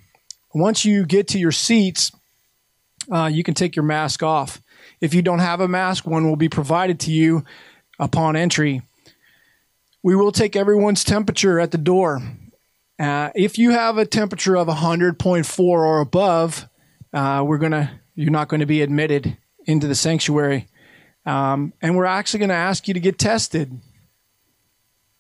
Once 0.53 0.86
you 0.86 1.06
get 1.06 1.27
to 1.27 1.39
your 1.39 1.51
seats, 1.51 2.12
uh, 3.12 3.29
you 3.32 3.44
can 3.44 3.53
take 3.53 3.75
your 3.75 3.86
mask 3.86 4.24
off. 4.24 4.62
If 5.01 5.13
you 5.13 5.22
don't 5.22 5.39
have 5.39 5.62
a 5.62 5.68
mask, 5.68 6.06
one 6.06 6.28
will 6.28 6.36
be 6.36 6.50
provided 6.50 7.00
to 7.02 7.12
you 7.12 7.43
upon 8.00 8.36
entry. 8.36 8.82
We 10.02 10.15
will 10.15 10.32
take 10.32 10.56
everyone's 10.56 11.04
temperature 11.04 11.60
at 11.60 11.71
the 11.71 11.78
door. 11.78 12.21
Uh, 13.00 13.30
if 13.36 13.58
you 13.58 13.71
have 13.71 13.97
a 13.97 14.06
temperature 14.06 14.58
of 14.58 14.67
100.4 14.67 15.60
or 15.60 16.00
above, 16.00 16.67
uh, 17.13 17.43
we're 17.45 17.58
gonna 17.58 18.00
you're 18.19 18.32
not 18.32 18.50
going 18.50 18.60
to 18.60 18.65
be 18.65 18.82
admitted 18.82 19.38
into 19.65 19.88
the 19.88 19.95
sanctuary, 19.95 20.67
um, 21.26 21.71
and 21.82 21.95
we're 21.95 22.04
actually 22.04 22.39
going 22.39 22.50
to 22.50 22.56
ask 22.56 22.86
you 22.86 22.93
to 22.93 23.00
get 23.00 23.17
tested 23.17 23.80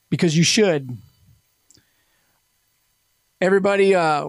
because 0.09 0.35
you 0.35 0.43
should. 0.43 0.97
Everybody, 3.39 3.95
uh, 3.95 4.27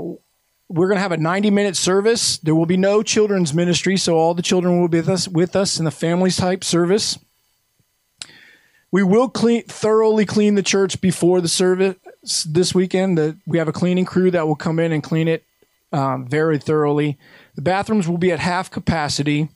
we're 0.70 0.86
going 0.86 0.96
to 0.96 1.02
have 1.02 1.12
a 1.12 1.16
90 1.16 1.50
minute 1.50 1.76
service. 1.76 2.38
There 2.38 2.54
will 2.54 2.66
be 2.66 2.76
no 2.76 3.02
children's 3.02 3.52
ministry, 3.52 3.96
so 3.96 4.16
all 4.16 4.34
the 4.34 4.42
children 4.42 4.80
will 4.80 4.88
be 4.88 4.98
with 4.98 5.08
us, 5.08 5.28
with 5.28 5.56
us 5.56 5.78
in 5.78 5.84
the 5.84 5.90
families 5.90 6.36
type 6.36 6.62
service. 6.62 7.18
We 8.92 9.02
will 9.02 9.28
clean, 9.28 9.64
thoroughly 9.64 10.24
clean 10.24 10.54
the 10.54 10.62
church 10.62 11.00
before 11.00 11.40
the 11.40 11.48
service 11.48 11.96
this 12.48 12.74
weekend. 12.74 13.18
The, 13.18 13.36
we 13.46 13.58
have 13.58 13.68
a 13.68 13.72
cleaning 13.72 14.04
crew 14.04 14.30
that 14.30 14.46
will 14.46 14.56
come 14.56 14.78
in 14.78 14.92
and 14.92 15.02
clean 15.02 15.28
it 15.28 15.44
um, 15.92 16.26
very 16.26 16.58
thoroughly. 16.58 17.18
The 17.56 17.62
bathrooms 17.62 18.08
will 18.08 18.18
be 18.18 18.32
at 18.32 18.38
half 18.38 18.70
capacity. 18.70 19.48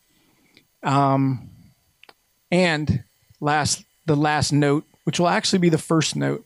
Um, 0.82 1.48
and 2.50 3.04
last, 3.40 3.84
the 4.06 4.16
last 4.16 4.52
note 4.52 4.84
which 5.04 5.20
will 5.20 5.28
actually 5.28 5.60
be 5.60 5.68
the 5.68 5.78
first 5.78 6.16
note. 6.16 6.44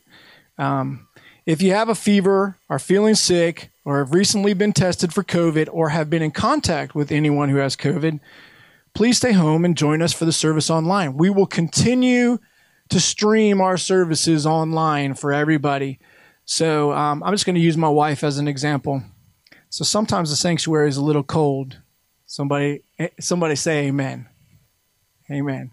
Um, 0.57 1.07
if 1.45 1.61
you 1.61 1.71
have 1.71 1.89
a 1.89 1.95
fever, 1.95 2.57
are 2.69 2.79
feeling 2.79 3.15
sick, 3.15 3.71
or 3.85 3.99
have 3.99 4.13
recently 4.13 4.53
been 4.53 4.73
tested 4.73 5.13
for 5.13 5.23
COVID, 5.23 5.69
or 5.71 5.89
have 5.89 6.09
been 6.09 6.21
in 6.21 6.31
contact 6.31 6.93
with 6.95 7.11
anyone 7.11 7.49
who 7.49 7.57
has 7.57 7.75
COVID, 7.75 8.19
please 8.93 9.17
stay 9.17 9.31
home 9.31 9.65
and 9.65 9.77
join 9.77 10.01
us 10.01 10.13
for 10.13 10.25
the 10.25 10.31
service 10.31 10.69
online. 10.69 11.15
We 11.17 11.29
will 11.29 11.47
continue 11.47 12.39
to 12.89 12.99
stream 12.99 13.61
our 13.61 13.77
services 13.77 14.45
online 14.45 15.13
for 15.13 15.31
everybody. 15.31 15.99
So 16.45 16.91
um, 16.91 17.23
I'm 17.23 17.33
just 17.33 17.45
going 17.45 17.55
to 17.55 17.61
use 17.61 17.77
my 17.77 17.89
wife 17.89 18.23
as 18.23 18.39
an 18.39 18.47
example. 18.47 19.03
So 19.69 19.83
sometimes 19.83 20.31
the 20.31 20.35
sanctuary 20.35 20.89
is 20.89 20.97
a 20.97 21.03
little 21.03 21.23
cold. 21.23 21.79
Somebody, 22.25 22.83
eh, 22.97 23.09
somebody 23.19 23.55
say 23.55 23.87
Amen. 23.87 24.27
Amen. 25.31 25.71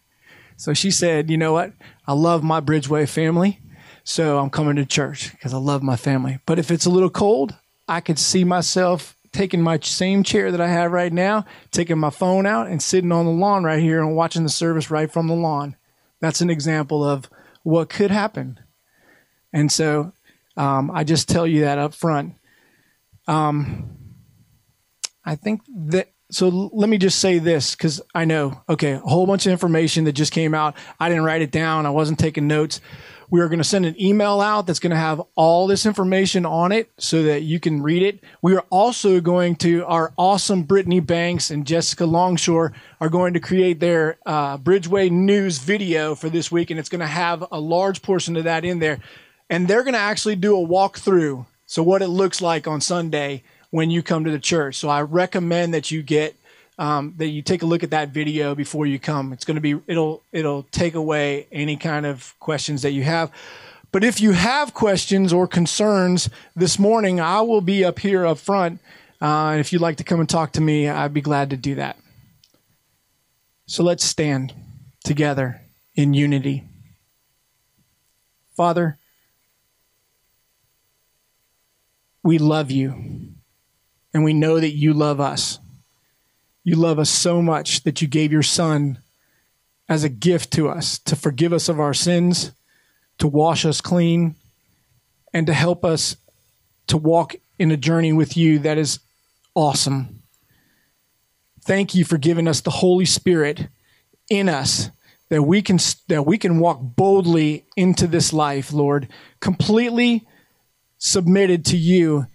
So 0.57 0.75
she 0.75 0.91
said, 0.91 1.31
You 1.31 1.39
know 1.39 1.53
what? 1.53 1.73
I 2.07 2.13
love 2.13 2.43
my 2.43 2.61
Bridgeway 2.61 3.09
family. 3.09 3.61
So 4.09 4.39
I'm 4.39 4.51
coming 4.51 4.77
to 4.77 4.87
church 4.87 5.33
because 5.33 5.53
I 5.53 5.57
love 5.57 5.83
my 5.83 5.97
family. 5.97 6.39
But 6.47 6.61
if 6.61 6.71
it's 6.71 6.87
a 6.87 6.91
little 6.91 7.11
cold, 7.11 7.57
I 7.89 8.01
could 8.01 8.21
see 8.21 8.45
myself 8.45 9.17
taking 9.33 9.61
my 9.61 9.81
same 9.81 10.23
chair 10.23 10.53
that 10.53 10.61
I 10.61 10.69
have 10.69 10.93
right 10.93 11.13
now, 11.13 11.45
taking 11.73 11.99
my 11.99 12.11
phone 12.11 12.47
out 12.47 12.69
and 12.69 12.81
sitting 12.81 13.11
on 13.11 13.25
the 13.25 13.33
lawn 13.33 13.65
right 13.65 13.83
here 13.83 14.01
and 14.01 14.15
watching 14.15 14.45
the 14.45 14.49
service 14.49 14.93
right 14.93 15.11
from 15.11 15.27
the 15.27 15.35
lawn. 15.35 15.75
That's 16.21 16.41
an 16.41 16.51
example 16.51 17.03
of 17.05 17.29
what 17.65 17.89
could 17.89 18.13
happen. 18.13 18.61
And 19.53 19.73
so 19.73 20.13
um, 20.57 20.89
I 20.93 21.03
just 21.03 21.29
tell 21.29 21.47
you 21.47 21.63
that 21.63 21.79
up 21.79 21.93
front. 21.93 22.35
Um, 23.27 23.91
I 25.25 25.35
think 25.35 25.63
that 25.69 26.13
so 26.31 26.49
let 26.49 26.89
me 26.89 26.99
just 26.99 27.19
say 27.19 27.39
this 27.39 27.75
because 27.75 28.01
I 28.15 28.25
know, 28.25 28.63
okay, 28.69 28.93
a 28.93 28.99
whole 28.99 29.27
bunch 29.27 29.47
of 29.47 29.53
information 29.53 30.05
that 30.05 30.13
just 30.13 30.33
came 30.33 30.55
out. 30.55 30.77
I 30.99 31.09
didn't 31.09 31.25
write 31.25 31.43
it 31.43 31.51
down. 31.51 31.87
I 31.87 31.91
wasn't 31.91 32.19
taking 32.19 32.47
notes. 32.47 32.81
We 33.31 33.41
are 33.41 33.49
going 33.49 33.59
to 33.59 33.65
send 33.65 33.87
an 33.87 34.01
email 34.01 34.41
out 34.41 34.67
that's 34.67 34.79
going 34.79 34.91
to 34.91 34.97
have 34.97 35.23
all 35.35 35.67
this 35.67 35.87
information 35.87 36.47
on 36.47 36.73
it 36.73 36.91
so 36.99 37.23
that 37.25 37.43
you 37.43 37.59
can 37.59 37.83
read 37.83 38.03
it. 38.03 38.21
We 38.43 38.55
are 38.55 38.65
also 38.71 39.21
going 39.21 39.57
to, 39.57 39.85
our 39.87 40.13
awesome 40.17 40.63
Brittany 40.63 41.01
Banks 41.01 41.51
and 41.51 41.67
Jessica 41.67 42.07
Longshore 42.07 42.73
are 43.01 43.09
going 43.09 43.35
to 43.35 43.41
create 43.41 43.81
their 43.81 44.19
uh, 44.27 44.59
Bridgeway 44.59 45.11
News 45.11 45.59
video 45.59 46.15
for 46.15 46.29
this 46.29 46.53
week, 46.53 46.71
and 46.71 46.79
it's 46.79 46.89
going 46.89 47.01
to 47.01 47.07
have 47.07 47.45
a 47.51 47.61
large 47.61 48.03
portion 48.03 48.37
of 48.37 48.45
that 48.45 48.65
in 48.65 48.79
there. 48.79 49.01
And 49.51 49.69
they're 49.69 49.85
going 49.85 49.95
to 49.95 50.01
actually 50.01 50.37
do 50.37 50.57
a 50.57 50.67
walkthrough. 50.67 51.47
So, 51.67 51.83
what 51.83 52.03
it 52.03 52.09
looks 52.09 52.41
like 52.41 52.69
on 52.69 52.81
Sunday 52.81 53.43
when 53.71 53.91
you 53.91 54.03
come 54.03 54.25
to 54.25 54.31
the 54.31 54.39
church. 54.39 54.77
So 54.77 54.89
I 54.89 55.03
recommend 55.03 55.75
that 55.75 55.91
you 55.91 56.03
get 56.03 56.36
um, 56.79 57.15
that 57.17 57.29
you 57.29 57.43
take 57.43 57.63
a 57.63 57.67
look 57.67 57.83
at 57.83 57.91
that 57.91 58.11
video 58.11 58.55
before 58.55 58.87
you 58.87 58.99
come. 58.99 59.33
It's 59.33 59.45
going 59.45 59.55
to 59.55 59.61
be 59.61 59.81
it'll 59.87 60.23
it'll 60.33 60.65
take 60.65 60.95
away 60.95 61.47
any 61.51 61.77
kind 61.77 62.07
of 62.07 62.35
questions 62.39 62.83
that 62.83 62.93
you 62.93 63.03
have. 63.05 63.31
But 63.93 64.05
if 64.05 64.21
you 64.21 64.33
have 64.33 64.75
questions 64.75 65.33
or 65.33 65.47
concerns 65.47 66.29
this 66.55 66.79
morning, 66.79 67.21
I 67.21 67.41
will 67.41 67.61
be 67.61 67.85
up 67.85 67.99
here 67.99 68.27
up 68.27 68.39
front. 68.39 68.81
Uh, 69.23 69.51
and 69.51 69.61
if 69.61 69.73
you'd 69.73 69.81
like 69.81 69.97
to 69.97 70.05
come 70.05 70.21
and 70.21 70.29
talk 70.29 70.53
to 70.53 70.61
me, 70.61 70.89
I'd 70.89 71.15
be 71.15 71.23
glad 71.23 71.51
to 71.51 71.57
do 71.57 71.77
that. 71.77 71.97
So 73.67 73.83
let's 73.83 74.05
stand 74.05 74.53
together 75.05 75.63
in 75.95 76.13
unity. 76.13 76.65
Father, 78.55 78.99
we 82.23 82.39
love 82.39 82.71
you 82.71 83.35
and 84.13 84.25
we 84.25 84.33
know 84.33 84.61
that 84.61 84.73
you 84.73 84.93
love 84.93 85.21
us. 85.21 85.59
You 86.67 86.75
love 86.75 86.99
us 86.99 87.11
so 87.11 87.41
much 87.41 87.85
that 87.85 88.03
you 88.03 88.09
gave 88.09 88.33
your 88.33 88.43
son 88.43 88.99
as 89.89 90.03
a 90.03 90.09
gift 90.09 90.53
to 90.55 90.69
us 90.69 90.99
to 90.99 91.15
forgive 91.15 91.53
us 91.53 91.69
of 91.69 91.79
our 91.79 91.95
sins, 91.95 92.51
to 93.19 93.29
wash 93.29 93.65
us 93.65 93.81
clean, 93.81 94.35
and 95.33 95.47
to 95.47 95.55
help 95.55 95.85
us 95.85 96.17
to 96.89 96.97
walk 96.97 97.37
in 97.57 97.71
a 97.71 97.77
journey 97.77 98.13
with 98.13 98.37
you 98.37 98.59
that 98.59 98.79
is 98.79 98.99
awesome. 99.55 100.25
Thank 101.63 101.95
you 101.95 102.05
for 102.05 102.19
giving 102.19 102.49
us 102.49 102.61
the 102.61 102.71
Holy 102.71 103.05
Spirit 103.05 103.69
in 104.29 104.49
us 104.49 104.91
that 105.29 105.43
we 105.43 105.63
can 105.63 105.79
that 106.09 106.27
we 106.27 106.37
can 106.37 106.59
walk 106.59 106.81
boldly 106.81 107.65
into 107.77 108.09
this 108.09 108.33
life, 108.33 108.73
Lord, 108.73 109.07
completely 109.39 110.27
submitted 110.99 111.65
to 111.67 111.77
you, 111.77 112.27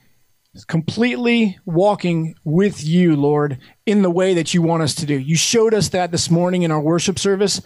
completely 0.67 1.57
walking 1.65 2.35
with 2.43 2.83
you, 2.83 3.15
Lord, 3.15 3.57
in 3.85 4.01
the 4.01 4.11
way 4.11 4.33
that 4.33 4.53
you 4.53 4.61
want 4.61 4.83
us 4.83 4.95
to 4.95 5.05
do. 5.05 5.17
You 5.17 5.37
showed 5.37 5.73
us 5.73 5.89
that 5.89 6.11
this 6.11 6.29
morning 6.29 6.63
in 6.63 6.71
our 6.71 6.81
worship 6.81 7.17
service. 7.17 7.61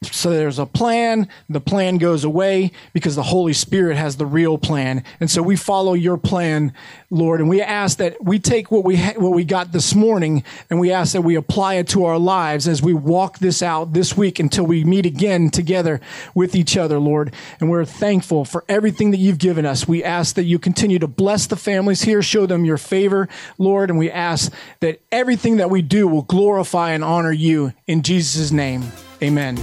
So 0.00 0.30
there's 0.30 0.60
a 0.60 0.66
plan. 0.66 1.28
The 1.48 1.60
plan 1.60 1.98
goes 1.98 2.22
away 2.22 2.70
because 2.92 3.16
the 3.16 3.24
Holy 3.24 3.52
Spirit 3.52 3.96
has 3.96 4.16
the 4.16 4.26
real 4.26 4.56
plan. 4.56 5.02
And 5.18 5.28
so 5.28 5.42
we 5.42 5.56
follow 5.56 5.94
your 5.94 6.16
plan, 6.16 6.72
Lord. 7.10 7.40
And 7.40 7.48
we 7.48 7.60
ask 7.60 7.98
that 7.98 8.22
we 8.22 8.38
take 8.38 8.70
what 8.70 8.84
we, 8.84 8.96
ha- 8.96 9.14
what 9.16 9.32
we 9.32 9.42
got 9.42 9.72
this 9.72 9.96
morning 9.96 10.44
and 10.70 10.78
we 10.78 10.92
ask 10.92 11.14
that 11.14 11.22
we 11.22 11.34
apply 11.34 11.74
it 11.74 11.88
to 11.88 12.04
our 12.04 12.18
lives 12.18 12.68
as 12.68 12.80
we 12.80 12.94
walk 12.94 13.40
this 13.40 13.60
out 13.60 13.92
this 13.92 14.16
week 14.16 14.38
until 14.38 14.64
we 14.64 14.84
meet 14.84 15.04
again 15.04 15.50
together 15.50 16.00
with 16.32 16.54
each 16.54 16.76
other, 16.76 17.00
Lord. 17.00 17.34
And 17.58 17.68
we're 17.68 17.84
thankful 17.84 18.44
for 18.44 18.64
everything 18.68 19.10
that 19.10 19.18
you've 19.18 19.38
given 19.38 19.66
us. 19.66 19.88
We 19.88 20.04
ask 20.04 20.36
that 20.36 20.44
you 20.44 20.60
continue 20.60 21.00
to 21.00 21.08
bless 21.08 21.48
the 21.48 21.56
families 21.56 22.02
here, 22.02 22.22
show 22.22 22.46
them 22.46 22.64
your 22.64 22.78
favor, 22.78 23.28
Lord. 23.58 23.90
And 23.90 23.98
we 23.98 24.12
ask 24.12 24.52
that 24.78 25.00
everything 25.10 25.56
that 25.56 25.70
we 25.70 25.82
do 25.82 26.06
will 26.06 26.22
glorify 26.22 26.92
and 26.92 27.02
honor 27.02 27.32
you 27.32 27.72
in 27.88 28.02
Jesus' 28.02 28.52
name. 28.52 28.84
Amen. 29.20 29.58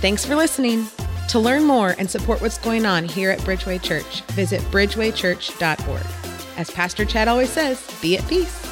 Thanks 0.00 0.24
for 0.24 0.34
listening. 0.34 0.86
To 1.28 1.38
learn 1.38 1.64
more 1.64 1.94
and 1.98 2.10
support 2.10 2.40
what's 2.40 2.56
going 2.56 2.86
on 2.86 3.04
here 3.04 3.30
at 3.30 3.38
Bridgeway 3.40 3.82
Church, 3.82 4.22
visit 4.32 4.60
bridgewaychurch.org. 4.62 6.06
As 6.56 6.70
Pastor 6.70 7.04
Chad 7.04 7.28
always 7.28 7.50
says, 7.50 7.86
be 8.00 8.16
at 8.16 8.26
peace. 8.26 8.69